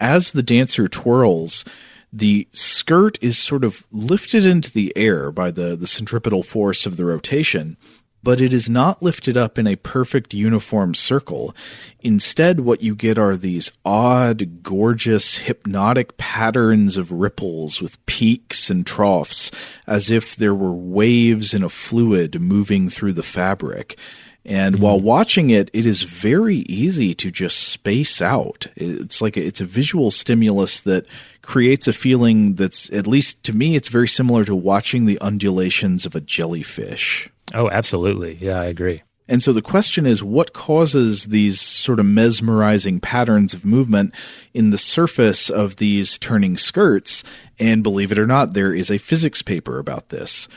[0.00, 1.64] As the dancer twirls,
[2.12, 6.96] the skirt is sort of lifted into the air by the, the centripetal force of
[6.96, 7.76] the rotation,
[8.22, 11.54] but it is not lifted up in a perfect uniform circle.
[12.00, 18.84] Instead, what you get are these odd, gorgeous, hypnotic patterns of ripples with peaks and
[18.84, 19.50] troughs,
[19.86, 23.96] as if there were waves in a fluid moving through the fabric.
[24.44, 24.84] And mm-hmm.
[24.84, 28.68] while watching it, it is very easy to just space out.
[28.76, 31.06] It's like a, it's a visual stimulus that
[31.46, 36.04] creates a feeling that's at least to me it's very similar to watching the undulations
[36.04, 37.30] of a jellyfish.
[37.54, 38.36] Oh, absolutely.
[38.40, 39.02] Yeah, I agree.
[39.28, 44.14] And so the question is what causes these sort of mesmerizing patterns of movement
[44.54, 47.24] in the surface of these turning skirts?
[47.58, 50.48] And believe it or not, there is a physics paper about this.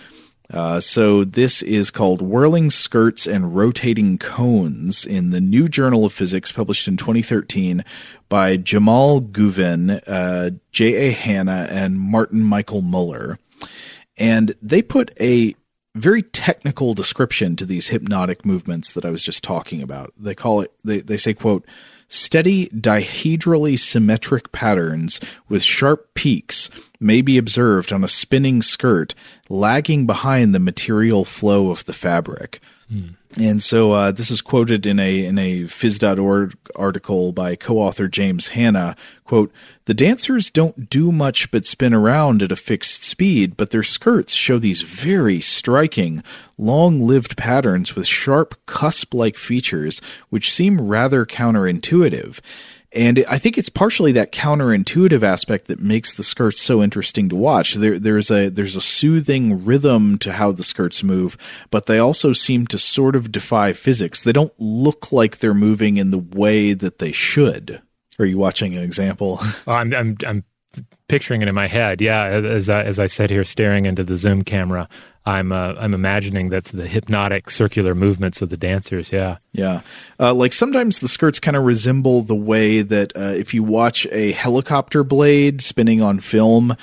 [0.51, 6.13] Uh, so this is called Whirling Skirts and Rotating Cones in the New Journal of
[6.13, 7.85] Physics, published in 2013
[8.29, 11.11] by Jemal Guven, uh, J.A.
[11.11, 13.37] Hanna, and Martin Michael Muller.
[14.17, 15.55] And they put a
[15.95, 20.13] very technical description to these hypnotic movements that I was just talking about.
[20.17, 21.65] They call it, they, they say, quote,
[22.11, 29.13] Steady dihedrally symmetric patterns with sharp peaks may be observed on a spinning skirt
[29.49, 32.61] lagging behind the material flow of the fabric.
[32.87, 33.09] Hmm.
[33.37, 38.49] And so uh, this is quoted in a in a phys.org article by co-author James
[38.49, 38.95] Hanna.
[39.23, 39.51] Quote,
[39.85, 44.33] the dancers don't do much but spin around at a fixed speed, but their skirts
[44.33, 46.23] show these very striking,
[46.57, 52.39] long-lived patterns with sharp cusp-like features which seem rather counterintuitive.
[52.91, 57.35] And I think it's partially that counterintuitive aspect that makes the skirts so interesting to
[57.35, 57.75] watch.
[57.75, 61.37] There, there's a there's a soothing rhythm to how the skirts move,
[61.69, 64.23] but they also seem to sort of defy physics.
[64.23, 67.81] They don't look like they're moving in the way that they should.
[68.17, 69.39] Are you watching an example?
[69.67, 70.43] I'm, I'm I'm
[71.07, 72.01] picturing it in my head.
[72.01, 74.87] Yeah, as I, as I sit here staring into the Zoom camera,
[75.29, 79.11] I'm uh, I'm imagining that's the hypnotic circular movements of the dancers.
[79.11, 79.81] Yeah, yeah.
[80.19, 84.07] Uh, like sometimes the skirts kind of resemble the way that uh, if you watch
[84.11, 86.75] a helicopter blade spinning on film, uh,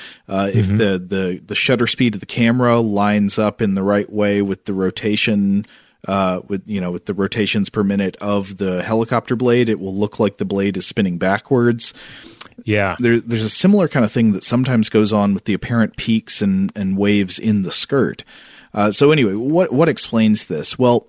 [0.46, 0.59] mm-hmm.
[0.59, 4.42] if the, the the shutter speed of the camera lines up in the right way
[4.42, 5.64] with the rotation.
[6.07, 9.94] Uh, with you know with the rotations per minute of the helicopter blade, it will
[9.94, 11.92] look like the blade is spinning backwards.
[12.64, 12.97] Yeah.
[12.99, 16.42] There, there's a similar kind of thing that sometimes goes on with the apparent peaks
[16.42, 18.25] and, and waves in the skirt.
[18.75, 20.79] Uh, so anyway, what what explains this?
[20.79, 21.09] Well,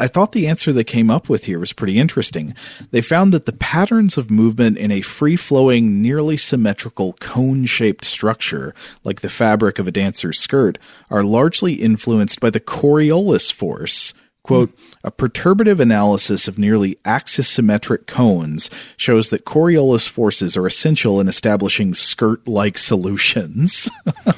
[0.00, 2.54] I thought the answer they came up with here was pretty interesting.
[2.92, 8.04] They found that the patterns of movement in a free flowing, nearly symmetrical cone shaped
[8.04, 10.78] structure, like the fabric of a dancer's skirt,
[11.10, 14.14] are largely influenced by the Coriolis force,
[14.48, 21.28] Quote, a perturbative analysis of nearly axisymmetric cones shows that Coriolis forces are essential in
[21.28, 23.90] establishing skirt like solutions.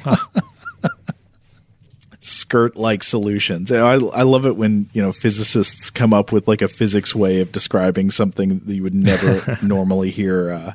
[2.20, 3.70] skirt like solutions.
[3.70, 7.38] I, I love it when, you know, physicists come up with like a physics way
[7.38, 10.72] of describing something that you would never normally hear uh,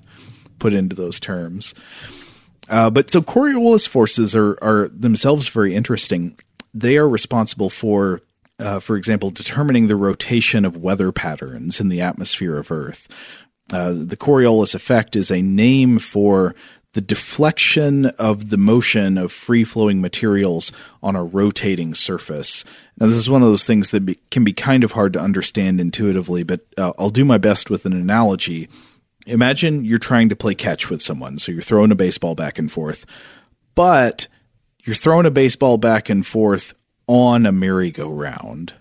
[0.60, 1.76] put into those terms.
[2.70, 6.40] Uh, but so Coriolis forces are, are themselves very interesting.
[6.74, 8.22] They are responsible for
[8.60, 13.08] uh, for example, determining the rotation of weather patterns in the atmosphere of Earth.
[13.72, 16.56] Uh, the Coriolis effect is a name for
[16.94, 20.72] the deflection of the motion of free flowing materials
[21.04, 22.64] on a rotating surface.
[22.98, 25.20] Now, this is one of those things that be, can be kind of hard to
[25.20, 28.70] understand intuitively, but uh, I'll do my best with an analogy.
[29.28, 32.72] Imagine you're trying to play catch with someone, so you're throwing a baseball back and
[32.72, 33.06] forth,
[33.74, 34.30] but
[34.86, 36.74] you're throwing a baseball back and forth
[37.08, 38.74] on a merry-go-round.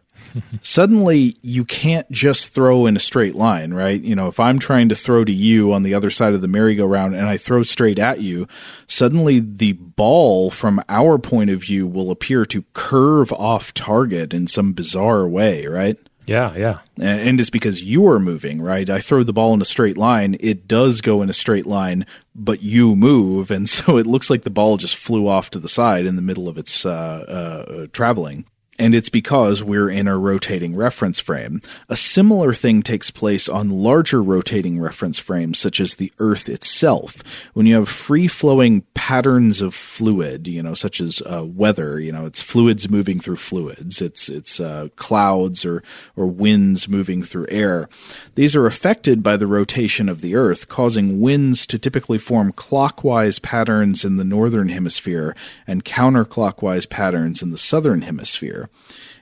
[0.61, 4.01] Suddenly, you can't just throw in a straight line, right?
[4.01, 6.49] You know, if I'm trying to throw to you on the other side of the
[6.49, 8.49] merry-go-round and I throw straight at you,
[8.89, 14.47] suddenly the ball from our point of view will appear to curve off target in
[14.47, 15.99] some bizarre way, right?
[16.27, 16.79] Yeah, yeah.
[16.99, 18.89] And it's because you are moving, right?
[18.89, 20.37] I throw the ball in a straight line.
[20.41, 23.51] It does go in a straight line, but you move.
[23.51, 26.23] And so it looks like the ball just flew off to the side in the
[26.23, 28.47] middle of its uh, uh, traveling
[28.79, 31.61] and it's because we're in a rotating reference frame.
[31.89, 37.23] A similar thing takes place on larger rotating reference frames, such as the Earth itself.
[37.53, 42.13] When you have free flowing patterns of fluid, you know, such as uh, weather, you
[42.13, 45.83] know, it's fluids moving through fluids, it's it's uh, clouds or
[46.17, 47.89] or winds moving through air.
[48.35, 53.39] These are affected by the rotation of the Earth, causing winds to typically form clockwise
[53.39, 58.64] patterns in the northern hemisphere and counterclockwise patterns in the southern hemisphere.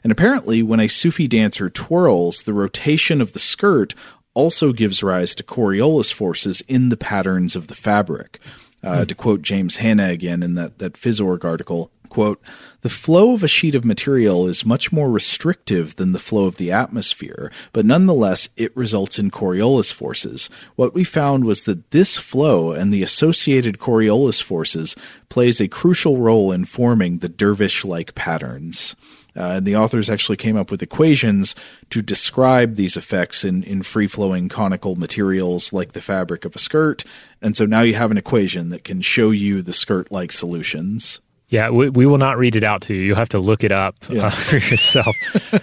[0.02, 3.94] And apparently, when a Sufi dancer twirls, the rotation of the skirt
[4.35, 8.40] also gives rise to Coriolis forces in the patterns of the fabric.
[8.83, 9.05] Uh, hmm.
[9.05, 12.42] To quote James Hanna again in that, that PhysOrg article, quote,
[12.81, 16.57] the flow of a sheet of material is much more restrictive than the flow of
[16.57, 20.50] the atmosphere, but nonetheless it results in Coriolis forces.
[20.74, 24.96] What we found was that this flow and the associated Coriolis forces
[25.28, 28.96] plays a crucial role in forming the dervish-like patterns.
[29.37, 31.55] Uh, and the authors actually came up with equations
[31.90, 36.59] to describe these effects in, in free flowing conical materials like the fabric of a
[36.59, 37.05] skirt.
[37.40, 41.21] And so now you have an equation that can show you the skirt like solutions.
[41.53, 43.03] Yeah, we, we, will not read it out to you.
[43.03, 44.27] You'll have to look it up uh, yeah.
[44.29, 45.14] uh, for yourself.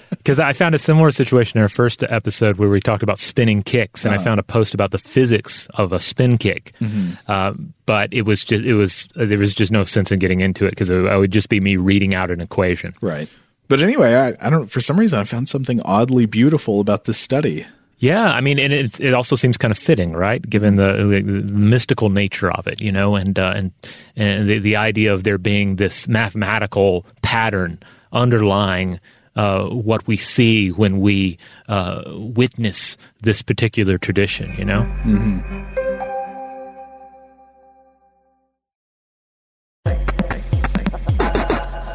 [0.10, 3.64] Because I found a similar situation in our first episode where we talked about spinning
[3.64, 4.22] kicks, and uh-huh.
[4.22, 6.74] I found a post about the physics of a spin kick.
[6.80, 7.14] Mm-hmm.
[7.28, 7.54] Uh,
[7.88, 10.72] but it was just it was there was just no sense in getting into it
[10.72, 12.94] because it, it would just be me reading out an equation.
[13.02, 13.28] Right.
[13.70, 14.70] But anyway, I, I don't.
[14.70, 17.66] For some reason, I found something oddly beautiful about this study.
[18.00, 20.42] Yeah, I mean, and it it also seems kind of fitting, right?
[20.42, 23.72] Given the, the, mystical nature of it, you know, and uh, and
[24.16, 27.78] and the, the idea of there being this mathematical pattern
[28.12, 29.00] underlying
[29.36, 34.82] uh, what we see when we uh, witness this particular tradition, you know.
[35.04, 35.79] Mm-hmm.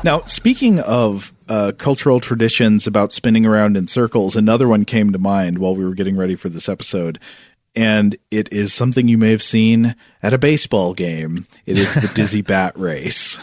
[0.05, 5.19] Now, speaking of uh, cultural traditions about spinning around in circles, another one came to
[5.19, 7.19] mind while we were getting ready for this episode.
[7.75, 11.47] And it is something you may have seen at a baseball game.
[11.65, 13.39] It is the Dizzy Bat Race.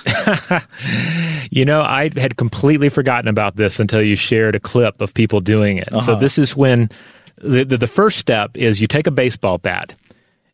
[1.52, 5.42] you know, I had completely forgotten about this until you shared a clip of people
[5.42, 5.92] doing it.
[5.92, 6.06] Uh-huh.
[6.06, 6.92] So, this is when
[7.38, 9.96] the, the, the, first step is you take a baseball bat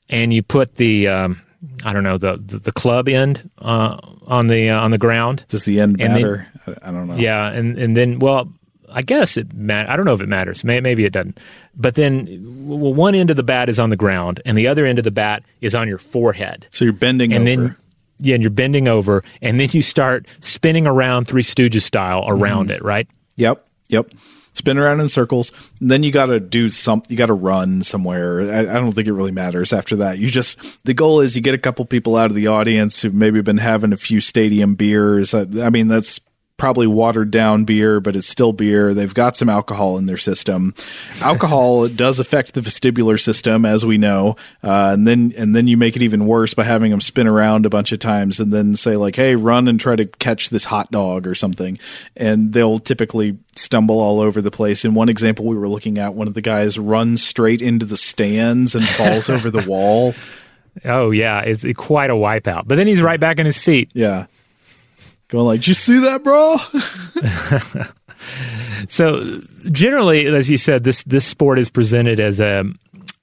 [0.07, 1.09] and you put the.
[1.09, 1.41] Um,
[1.83, 5.45] I don't know the the, the club end uh, on the uh, on the ground.
[5.47, 6.47] Does the end matter?
[6.65, 7.15] Then, I don't know.
[7.15, 8.51] Yeah, and and then well,
[8.89, 9.91] I guess it matters.
[9.91, 10.63] I don't know if it matters.
[10.63, 11.39] maybe it doesn't.
[11.75, 14.85] But then, well, one end of the bat is on the ground, and the other
[14.85, 16.67] end of the bat is on your forehead.
[16.71, 17.61] So you're bending and over.
[17.61, 17.75] Then,
[18.19, 22.65] yeah, and you're bending over, and then you start spinning around Three Stooges style around
[22.69, 22.77] mm-hmm.
[22.77, 23.07] it, right?
[23.35, 24.09] Yep, yep
[24.57, 25.51] spin around in circles.
[25.79, 28.41] then you got to do some, you got to run somewhere.
[28.41, 30.17] I, I, don't think it really matters after that.
[30.17, 33.13] You just, the goal is you get a couple people out of the audience who've
[33.13, 35.33] maybe been having a few stadium beers.
[35.33, 36.19] I, I mean, that's
[36.57, 38.93] probably watered down beer, but it's still beer.
[38.93, 40.73] They've got some alcohol in their system.
[41.21, 45.77] Alcohol does affect the vestibular system, as we know, uh, and then and then you
[45.77, 48.75] make it even worse by having them spin around a bunch of times, and then
[48.75, 51.77] say like, "Hey, run and try to catch this hot dog or something,"
[52.15, 54.83] and they'll typically stumble all over the place.
[54.83, 57.97] In one example we were looking at, one of the guys runs straight into the
[57.97, 60.13] stands and falls over the wall.
[60.85, 62.67] Oh yeah, it's quite a wipeout.
[62.67, 63.89] But then he's right back on his feet.
[63.95, 64.27] Yeah
[65.29, 66.57] going like, "Did you see that, bro?"
[68.87, 72.65] so generally, as you said, this this sport is presented as a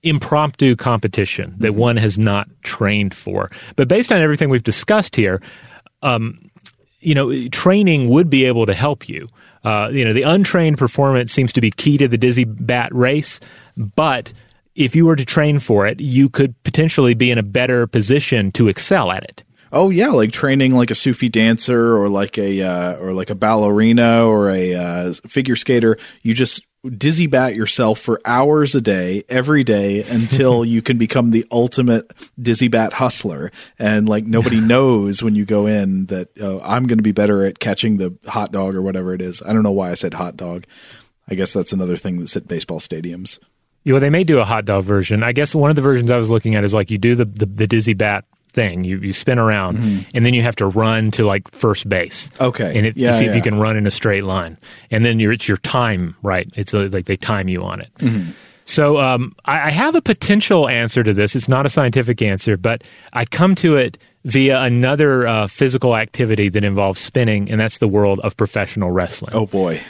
[0.03, 1.81] impromptu competition that mm-hmm.
[1.81, 3.51] one has not trained for.
[3.77, 5.40] But based on everything we've discussed here,
[6.03, 6.51] um,
[7.01, 9.29] you know, training would be able to help you.
[9.64, 13.40] Uh, you know, the untrained performance seems to be key to the dizzy bat race,
[13.77, 14.33] but
[14.75, 18.51] if you were to train for it, you could potentially be in a better position
[18.53, 19.43] to excel at it.
[19.77, 23.35] Oh yeah, like training like a Sufi dancer or like a uh, or like a
[23.35, 25.99] ballerina or a uh, figure skater.
[26.23, 26.65] You just
[26.97, 32.09] dizzy bat yourself for hours a day, every day, until you can become the ultimate
[32.41, 33.51] dizzy bat hustler.
[33.77, 37.44] And like nobody knows when you go in that oh, I'm going to be better
[37.44, 39.42] at catching the hot dog or whatever it is.
[39.42, 40.67] I don't know why I said hot dog.
[41.27, 43.40] I guess that's another thing that's at baseball stadiums.
[43.83, 45.25] Yeah, well, they may do a hot dog version.
[45.25, 47.25] I guess one of the versions I was looking at is like you do the,
[47.25, 48.25] the, the dizzy bat
[48.55, 48.85] thing.
[48.85, 49.77] You you spin around,
[50.15, 52.31] and then you have to run to like first base.
[52.31, 52.44] Mm-hmm.
[52.44, 52.79] Okay.
[52.79, 54.57] and it's Yeah, to see if you can run in a straight line,
[54.90, 56.48] and then it's your time right.
[56.55, 57.94] It's uh like they time you on it.
[57.98, 58.31] Mm-hmm.
[58.65, 61.37] So um, I, I have a potential answer to this.
[61.37, 62.83] It's not a scientific answer, but
[63.13, 67.88] I come to it via another uh, physical activity that involves spinning, and that's the
[67.88, 69.35] world of professional wrestling.
[69.35, 69.83] Oh boy.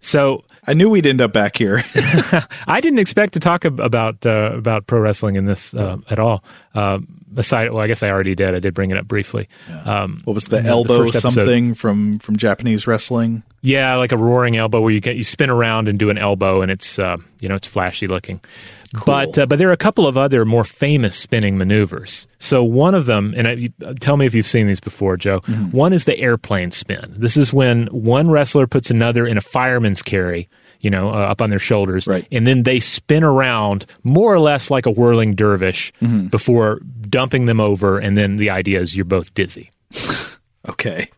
[0.00, 1.82] So I knew we'd end up back here.
[2.66, 6.18] I didn't expect to talk ab- about uh, about pro wrestling in this uh, at
[6.18, 6.44] all.
[6.74, 8.54] Um, aside, well, I guess I already did.
[8.54, 9.48] I did bring it up briefly.
[9.84, 11.32] Um, what was the the elbow episode.
[11.32, 13.42] something from from Japanese wrestling?
[13.62, 16.62] yeah, like a roaring elbow where you get you spin around and do an elbow,
[16.62, 18.40] and it's uh, you know it's flashy looking.
[19.06, 22.26] But uh, but there are a couple of other more famous spinning maneuvers.
[22.38, 23.68] So one of them, and I, you,
[24.00, 25.38] tell me if you've seen these before, Joe.
[25.70, 27.14] One is the airplane spin.
[27.16, 30.48] This is when one wrestler puts another in a fireman's carry.
[30.80, 32.26] You know, uh, up on their shoulders, Right.
[32.32, 35.92] and then they spin around more or less like a whirling dervish
[36.30, 37.98] before dumping them over.
[37.98, 39.70] And then the idea is you're both dizzy.
[40.68, 41.08] Okay.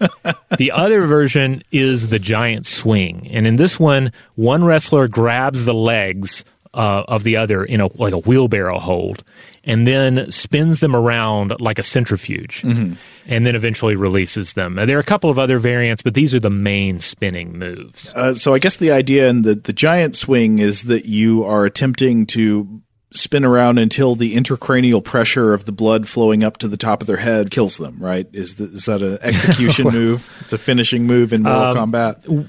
[0.58, 5.72] The other version is the giant swing, and in this one, one wrestler grabs the
[5.74, 6.44] legs
[6.74, 9.24] uh, of the other in a like a wheelbarrow hold,
[9.64, 12.96] and then spins them around like a centrifuge, and
[13.26, 14.78] then eventually releases them.
[14.78, 18.12] And there are a couple of other variants, but these are the main spinning moves.
[18.14, 21.64] Uh, so I guess the idea in the the giant swing is that you are
[21.64, 22.80] attempting to
[23.12, 27.08] spin around until the intracranial pressure of the blood flowing up to the top of
[27.08, 27.96] their head kills them.
[27.98, 28.28] Right?
[28.32, 30.30] Is the, is that an execution move?
[30.42, 32.48] It's a finishing move in Mortal Um, Kombat.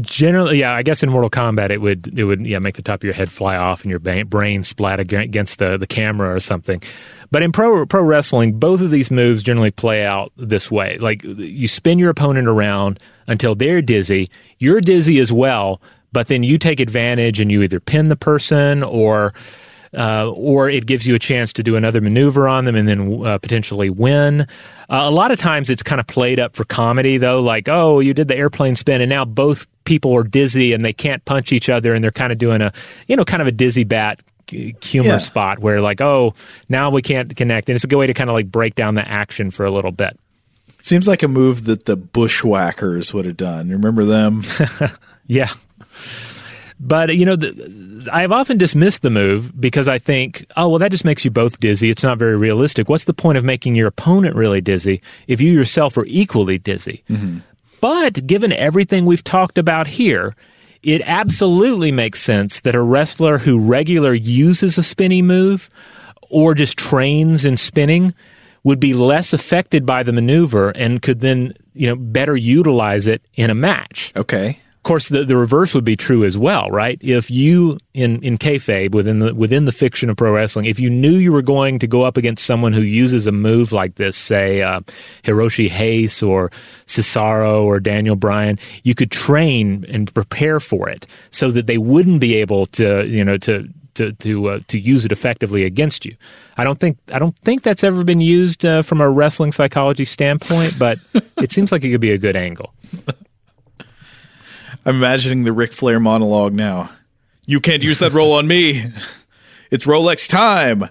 [0.00, 3.00] Generally, yeah, I guess in Mortal Kombat it would it would yeah make the top
[3.00, 6.82] of your head fly off and your brain splat against the the camera or something.
[7.30, 10.98] But in pro pro wrestling, both of these moves generally play out this way.
[10.98, 15.80] Like you spin your opponent around until they're dizzy, you're dizzy as well,
[16.12, 19.34] but then you take advantage and you either pin the person or
[19.96, 23.24] uh, or it gives you a chance to do another maneuver on them and then
[23.26, 24.42] uh, potentially win.
[24.42, 24.46] Uh,
[24.88, 28.12] a lot of times it's kind of played up for comedy, though, like, oh, you
[28.12, 31.70] did the airplane spin and now both people are dizzy and they can't punch each
[31.70, 32.72] other and they're kind of doing a,
[33.08, 35.18] you know, kind of a dizzy bat humor Yeah.
[35.18, 36.34] spot where, like, oh,
[36.68, 37.68] now we can't connect.
[37.70, 39.70] And it's a good way to kind of like break down the action for a
[39.70, 40.18] little bit.
[40.82, 43.70] Seems like a move that the Bushwhackers would have done.
[43.70, 44.42] Remember them?
[45.28, 45.48] Yeah.
[46.78, 50.90] But, you know, the, I've often dismissed the move because I think, oh, well, that
[50.92, 51.88] just makes you both dizzy.
[51.90, 52.88] It's not very realistic.
[52.88, 57.02] What's the point of making your opponent really dizzy if you yourself are equally dizzy?
[57.08, 57.38] Mm-hmm.
[57.80, 60.34] But given everything we've talked about here,
[60.82, 65.68] it absolutely makes sense that a wrestler who regular uses a spinny move
[66.30, 68.14] or just trains in spinning
[68.64, 73.22] would be less affected by the maneuver and could then, you know, better utilize it
[73.34, 74.12] in a match.
[74.16, 74.58] Okay.
[74.86, 76.96] Of course, the, the reverse would be true as well, right?
[77.02, 80.90] If you in in kayfabe within the within the fiction of pro wrestling, if you
[80.90, 84.16] knew you were going to go up against someone who uses a move like this,
[84.16, 84.82] say uh,
[85.24, 86.50] Hiroshi Hase or
[86.86, 92.20] Cesaro or Daniel Bryan, you could train and prepare for it so that they wouldn't
[92.20, 96.14] be able to, you know, to to to uh, to use it effectively against you.
[96.56, 100.04] I don't think I don't think that's ever been used uh, from a wrestling psychology
[100.04, 101.00] standpoint, but
[101.38, 102.72] it seems like it could be a good angle.
[104.86, 106.90] I'm imagining the Ric Flair monologue now.
[107.44, 108.92] You can't use that roll on me.
[109.68, 110.88] It's Rolex time.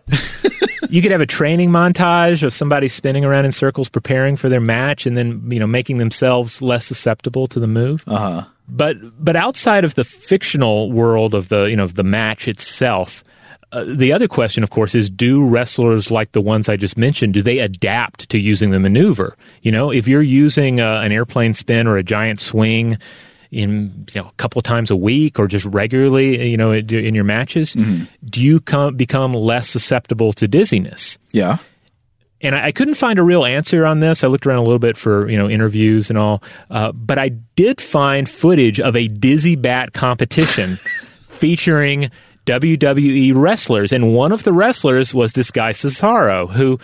[0.90, 4.60] you could have a training montage of somebody spinning around in circles preparing for their
[4.60, 8.46] match and then you know making themselves less susceptible to the move uh-huh.
[8.68, 13.24] but but outside of the fictional world of the you know of the match itself
[13.72, 17.34] uh, the other question of course is do wrestlers like the ones i just mentioned
[17.34, 21.54] do they adapt to using the maneuver you know if you're using uh, an airplane
[21.54, 22.98] spin or a giant swing
[23.52, 27.24] in you know a couple times a week or just regularly you know in your
[27.24, 27.76] matches
[28.24, 31.58] do you come become less susceptible to dizziness Yeah.
[32.42, 34.24] and I, I couldn't find a real answer on this.
[34.24, 37.30] I looked around a little bit for you know interviews and all, uh, but I
[37.56, 40.78] did find footage of a dizzy bat competition
[41.28, 42.10] featuring
[42.46, 46.80] WWE wrestlers, and one of the wrestlers was this guy Cesaro, who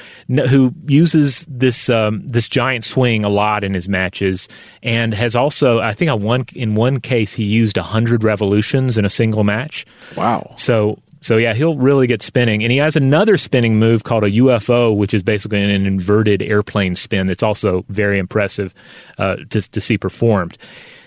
[0.47, 4.47] who uses this um, this giant swing a lot in his matches,
[4.81, 9.05] and has also I think on one in one case he used hundred revolutions in
[9.05, 9.85] a single match.
[10.15, 10.53] Wow.
[10.57, 14.31] So so yeah, he'll really get spinning, and he has another spinning move called a
[14.31, 17.27] UFO, which is basically an inverted airplane spin.
[17.27, 18.73] That's also very impressive
[19.19, 20.57] uh, to to see performed.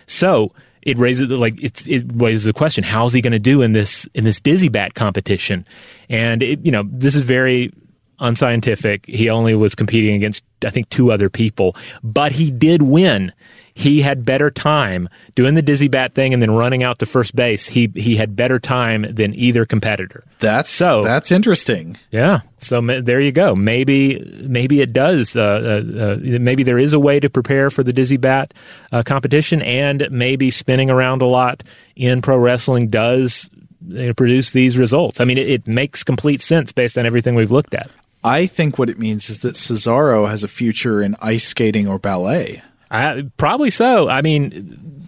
[0.07, 0.53] So
[0.85, 4.07] it raises like it's it raises the question: How's he going to do in this
[4.15, 5.67] in this dizzy bat competition?
[6.09, 7.73] And it, you know, this is very
[8.21, 9.07] unscientific.
[9.07, 13.33] He only was competing against I think two other people, but he did win.
[13.77, 17.35] He had better time doing the dizzy bat thing and then running out to first
[17.35, 17.67] base.
[17.67, 20.25] He he had better time than either competitor.
[20.39, 21.97] That's So- that's interesting.
[22.11, 22.41] Yeah.
[22.59, 23.55] So ma- there you go.
[23.57, 25.37] Maybe maybe it does.
[25.37, 28.55] Uh, uh, uh, maybe there is a way to prepare for the dizzy bat
[28.93, 31.63] uh, competition, and maybe spinning around a lot
[31.97, 33.51] in pro wrestling does
[33.89, 35.21] you know, produce these results.
[35.21, 37.91] I mean, it, it makes complete sense based on everything we've looked at.
[38.23, 41.99] I think what it means is that Cesaro has a future in ice skating or
[41.99, 42.63] ballet.
[42.95, 44.09] I, probably so.
[44.09, 45.05] I mean,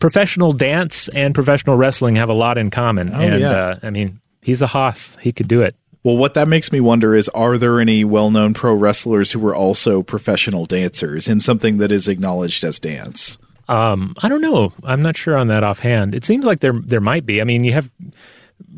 [0.00, 3.50] professional dance and professional wrestling have a lot in common, and yeah.
[3.50, 5.16] uh, I mean, he's a hoss.
[5.20, 5.76] He could do it.
[6.04, 9.38] Well, what that makes me wonder is are there any well known pro wrestlers who
[9.38, 13.38] were also professional dancers in something that is acknowledged as dance?
[13.68, 14.72] Um, I don't know.
[14.82, 16.14] I'm not sure on that offhand.
[16.14, 17.40] It seems like there there might be.
[17.40, 17.90] I mean, you have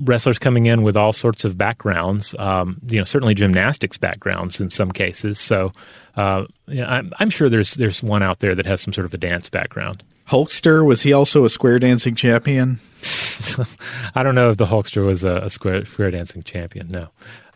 [0.03, 2.35] wrestlers coming in with all sorts of backgrounds.
[2.39, 5.39] Um, you know, certainly gymnastics backgrounds in some cases.
[5.39, 5.73] So,
[6.17, 9.15] uh, yeah, I'm, I'm sure there's there's one out there that has some sort of
[9.15, 10.03] a dance background.
[10.29, 12.81] Hulkster, was he also a square dancing champion?
[14.15, 16.89] I don't know if the Hulkster was a, a square, square dancing champion.
[16.89, 17.09] No,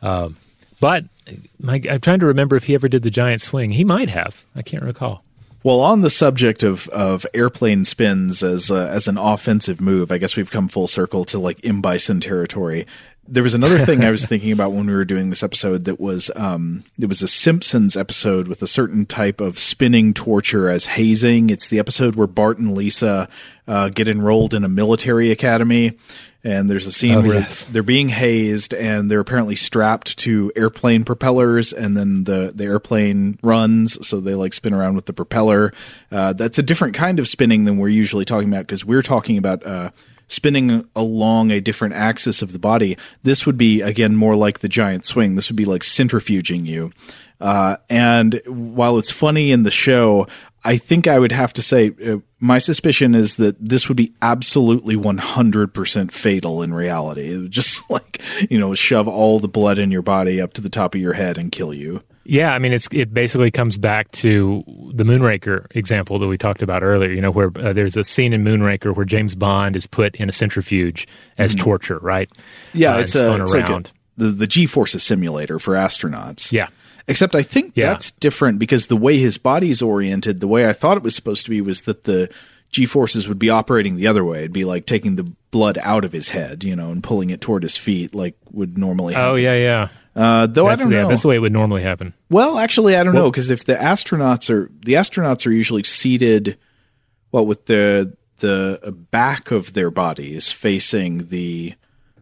[0.03, 0.37] um,
[0.81, 1.05] but
[1.61, 3.71] my, I'm trying to remember if he ever did the giant swing.
[3.71, 4.45] He might have.
[4.55, 5.25] I can't recall.
[5.65, 10.19] Well, on the subject of, of airplane spins as a, as an offensive move, I
[10.19, 12.87] guess we've come full circle to like M Bison territory.
[13.27, 15.99] There was another thing I was thinking about when we were doing this episode that
[15.99, 20.87] was um, it was a Simpsons episode with a certain type of spinning torture as
[20.87, 21.51] hazing.
[21.51, 23.29] It's the episode where Bart and Lisa
[23.67, 25.99] uh, get enrolled in a military academy,
[26.45, 27.65] and there's a scene Oh, where yes.
[27.65, 33.39] they're being hazed and they're apparently strapped to airplane propellers and then the, the airplane
[33.43, 34.07] runs.
[34.07, 35.73] So they like spin around with the propeller.
[36.13, 39.37] Uh, that's a different kind of spinning than we're usually talking about because we're talking
[39.37, 39.91] about uh,
[40.29, 42.97] spinning along a different axis of the body.
[43.25, 45.35] This would be again more like the giant swing.
[45.35, 46.93] This would be like centrifuging you
[47.41, 50.27] uh, and while it's funny in the show
[50.65, 54.13] I think I would have to say uh, my suspicion is that this would be
[54.21, 57.33] absolutely 100% fatal in reality.
[57.33, 58.21] It would just like,
[58.51, 61.15] you know, shove all the blood in your body up to the top of your
[61.15, 62.03] head and kill you.
[62.25, 64.63] Yeah, I mean, it's it basically comes back to
[64.93, 67.11] the Moonraker example that we talked about earlier.
[67.11, 70.29] You know, where uh, there's a scene in Moonraker where James Bond is put in
[70.29, 71.09] a centrifuge
[71.39, 72.31] as torture, right?
[72.75, 73.83] Yeah, Uh, it's, a, it's like a,
[74.19, 76.53] the, the G-forces simulator for astronauts.
[76.53, 76.69] yeah,
[77.09, 77.87] Except I think Yeah.
[77.93, 81.45] that's different because the way his body's oriented, the way I thought it was supposed
[81.47, 82.29] to be was that the
[82.71, 84.41] G forces would be operating the other way.
[84.41, 87.41] It'd be like taking the blood out of his head, you know, and pulling it
[87.41, 89.31] toward his feet like would normally happen.
[89.31, 89.89] Oh yeah, yeah.
[90.15, 91.09] Uh, though That's, I don't yeah, know.
[91.09, 92.13] that's the way it would normally happen.
[92.29, 96.59] Well, actually, I don't know because if the astronauts are the astronauts are usually seated,
[97.33, 101.75] well, with the the back of their bodies facing the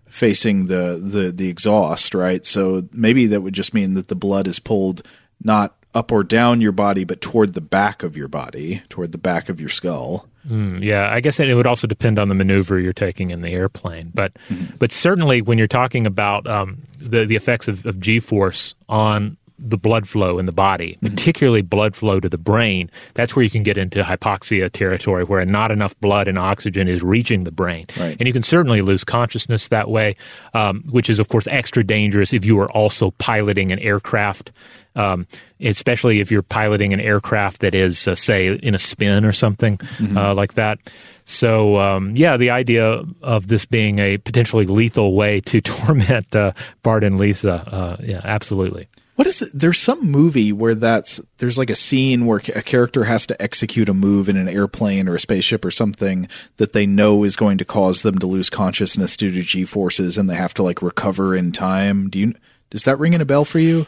[0.09, 2.45] facing the the the exhaust, right?
[2.45, 5.03] So maybe that would just mean that the blood is pulled
[5.43, 9.19] not up or down your body, but toward the back of your body, toward the
[9.19, 10.27] back of your skull.
[10.49, 13.51] Mm, yeah, I guess it would also depend on the maneuver you're taking in the
[13.51, 14.77] airplane, but Mm-hmm.
[14.79, 19.37] but certainly when you're talking about um, the the effects of, of G force on
[19.59, 21.15] the blood flow in the body, Mm-hmm.
[21.15, 25.45] particularly blood flow to the brain, that's where you can get into hypoxia territory, where
[25.47, 28.17] not enough blood and oxygen is reaching the brain, Right.
[28.19, 30.17] and you can certainly lose consciousness that way,
[30.55, 34.53] um, which is of course extra dangerous if you are also piloting an aircraft.
[34.95, 35.27] Um,
[35.61, 39.79] especially if you're piloting an aircraft that is, uh, say, in a spin or something
[40.17, 40.79] uh, like that.
[41.25, 46.53] So, um, yeah, the idea of this being a potentially lethal way to torment uh,
[46.83, 48.89] Bart and Lisa, uh, yeah, absolutely.
[49.17, 49.51] What is it?
[49.55, 53.89] There's some movie where that's there's like a scene where a character has to execute
[53.89, 57.57] a move in an airplane or a spaceship or something that they know is going
[57.59, 60.83] to cause them to lose consciousness due to G forces, and they have to like
[60.83, 62.11] recover in time.
[62.11, 62.35] Do you?
[62.69, 63.87] Does that ring in a bell for you?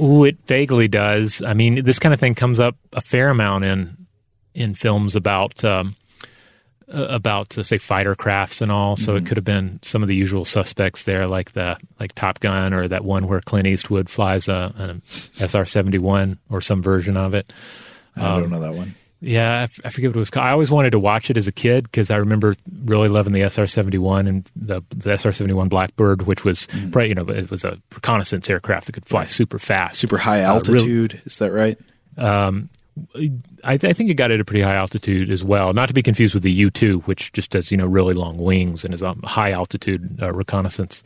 [0.00, 1.42] Ooh, it vaguely does.
[1.42, 4.06] I mean, this kind of thing comes up a fair amount in
[4.54, 5.94] in films about um,
[6.88, 8.96] about uh, say fighter crafts and all.
[8.96, 12.40] So it could have been some of the usual suspects there, like the like Top
[12.40, 15.02] Gun or that one where Clint Eastwood flies a, an
[15.38, 17.52] SR seventy one or some version of it.
[18.16, 18.94] I don't know that one.
[19.20, 20.44] Yeah, I, f- I forget what it was called.
[20.46, 23.40] I always wanted to watch it as a kid because I remember really loving the
[23.48, 27.26] SR seventy one and the, the SR seventy one Blackbird, which was probably, you know
[27.30, 31.22] it was a reconnaissance aircraft that could fly super fast, Super high Uh, real- altitude.
[31.24, 31.78] is that right?
[33.64, 35.72] I, th- I think it got at a pretty high altitude as well.
[35.72, 38.38] Not to be confused with the U two, which just does you know really long
[38.38, 41.02] wings and is a high altitude uh, reconnaissance.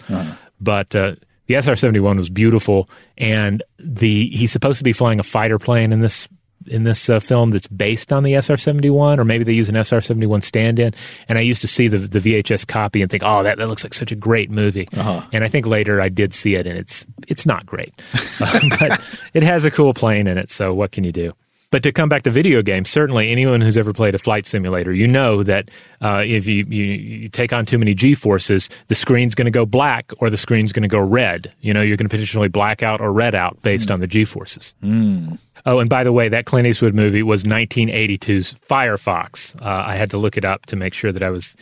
[0.60, 1.14] But uh,
[1.46, 5.58] the SR seventy one was beautiful, and the he's supposed to be flying a fighter
[5.58, 6.28] plane in this
[6.66, 9.70] in this uh, film that's based on the SR seventy one, or maybe they use
[9.70, 10.92] an SR seventy one stand in.
[11.28, 13.82] And I used to see the the VHS copy and think, oh, that, that looks
[13.82, 14.88] like such a great movie.
[15.32, 17.94] And I think later I did see it, and it's it's not great,
[18.78, 19.00] but
[19.32, 20.50] it has a cool plane in it.
[20.50, 21.32] So what can you do?
[21.70, 24.92] But to come back to video games, certainly anyone who's ever played a flight simulator,
[24.92, 28.94] you know that uh, if you, you, you take on too many G forces, the
[28.94, 31.52] screen's going to go black or the screen's going to go red.
[31.60, 33.94] You know, you're going to potentially black out or red out based mm.
[33.94, 34.74] on the G forces.
[34.82, 35.38] Mm.
[35.66, 39.60] Oh, and by the way, that Clint Eastwood movie was 1982's Firefox.
[39.60, 41.54] Uh, I had to look it up to make sure that I was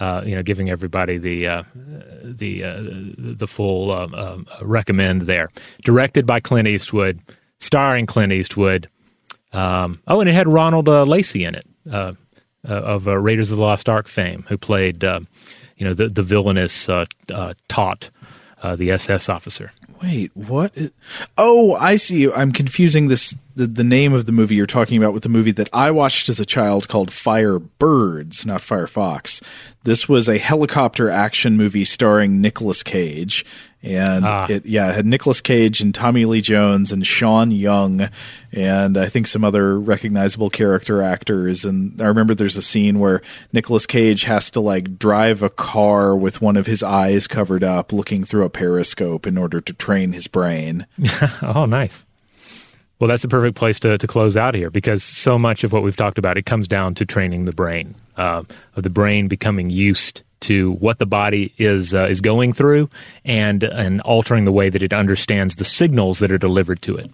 [0.00, 1.62] uh, you know, giving everybody the uh,
[2.22, 5.48] the uh, the full um, um, recommend there.
[5.84, 7.20] Directed by Clint Eastwood,
[7.60, 8.88] starring Clint Eastwood.
[9.54, 12.14] Um, oh, and it had Ronald uh, Lacey in it uh,
[12.64, 15.26] of Raiders of the Lost Ark fame, who played you
[15.80, 18.10] know the the villainous Toht,
[18.76, 19.70] the SS officer.
[20.02, 20.76] Wait, what?
[20.76, 20.90] Is,
[21.38, 22.30] oh, I see.
[22.30, 25.52] I'm confusing this the, the name of the movie you're talking about with the movie
[25.52, 29.42] that I watched as a child called Firebirds, not Firefox.
[29.84, 33.46] This was a helicopter action movie starring Nicolas Cage.
[33.84, 34.46] And ah.
[34.48, 38.08] it, yeah, it had Nicolas Cage and Tommy Lee Jones and Sean Young
[38.56, 41.64] and I think some other recognizable character actors.
[41.64, 43.20] And I remember there's a scene where
[43.52, 47.92] Nicolas Cage has to like drive a car with one of his eyes covered up
[47.92, 50.86] looking through a periscope in order to train his brain.
[51.42, 52.06] oh, nice.
[53.04, 55.82] Well, that's a perfect place to, to close out here because so much of what
[55.82, 58.44] we've talked about it comes down to training the brain, uh,
[58.76, 62.88] of the brain becoming used to what the body is uh, is going through
[63.22, 67.10] and and altering the way that it understands the signals that are delivered to it.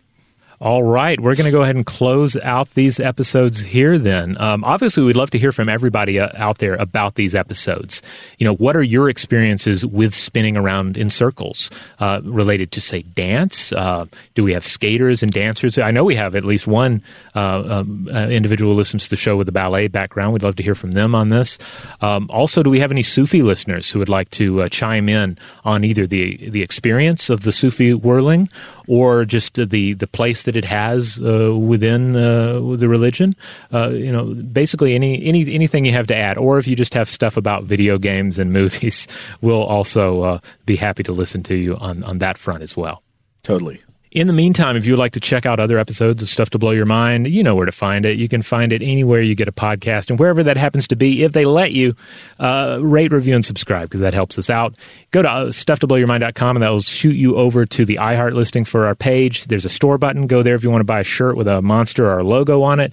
[0.63, 4.39] All right, we're going to go ahead and close out these episodes here then.
[4.39, 8.03] Um, obviously, we'd love to hear from everybody uh, out there about these episodes.
[8.37, 13.01] You know, what are your experiences with spinning around in circles uh, related to, say,
[13.01, 13.73] dance?
[13.73, 14.05] Uh,
[14.35, 15.79] do we have skaters and dancers?
[15.79, 17.03] I know we have at least one
[17.35, 20.35] uh, um, uh, individual listens to the show with a ballet background.
[20.35, 21.57] We'd love to hear from them on this.
[22.03, 25.85] Um, also, do we have any Sufi listeners who would like to chime in on
[25.85, 28.51] either the the experience of the Sufi whirling
[28.87, 33.33] or just the the place that it has uh, within uh, the religion.
[33.73, 36.95] Uh, you know, basically any any anything you have to add, or if you just
[36.95, 39.09] have stuff about video games and movies,
[39.41, 43.03] we'll also uh, be happy to listen to you on on that front as well.
[43.43, 43.81] Totally.
[44.13, 46.59] In the meantime, if you would like to check out other episodes of Stuff to
[46.59, 48.19] Blow Your Mind, you know where to find it.
[48.19, 51.23] You can find it anywhere you get a podcast and wherever that happens to be.
[51.23, 51.95] If they let you,
[52.41, 54.75] uh, rate, review, and subscribe because that helps us out.
[55.13, 58.87] Go to uh, stufftoblowyourmind.com and that will shoot you over to the iHeart listing for
[58.87, 59.45] our page.
[59.45, 60.27] There's a store button.
[60.27, 62.63] Go there if you want to buy a shirt with a monster or a logo
[62.63, 62.93] on it.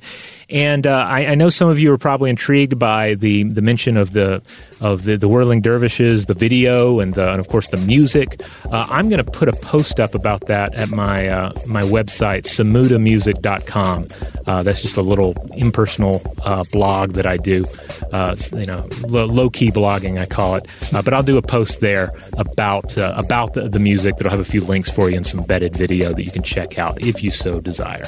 [0.50, 3.98] And uh, I, I, know some of you are probably intrigued by the, the mention
[3.98, 4.42] of the
[4.80, 8.42] of the, the whirling dervishes, the video, and, the, and of course the music.
[8.72, 12.44] Uh, I'm going to put a post up about that at my uh, my website,
[12.44, 14.08] samudamusic.com.
[14.46, 17.66] Uh, that's just a little impersonal uh, blog that I do.
[18.14, 20.68] Uh, you know, low key blogging I call it.
[20.92, 24.62] but I'll do a post there about about the, the music that'll have a few
[24.62, 27.60] links for you and some embedded video that you can check out if you so
[27.60, 28.08] desire.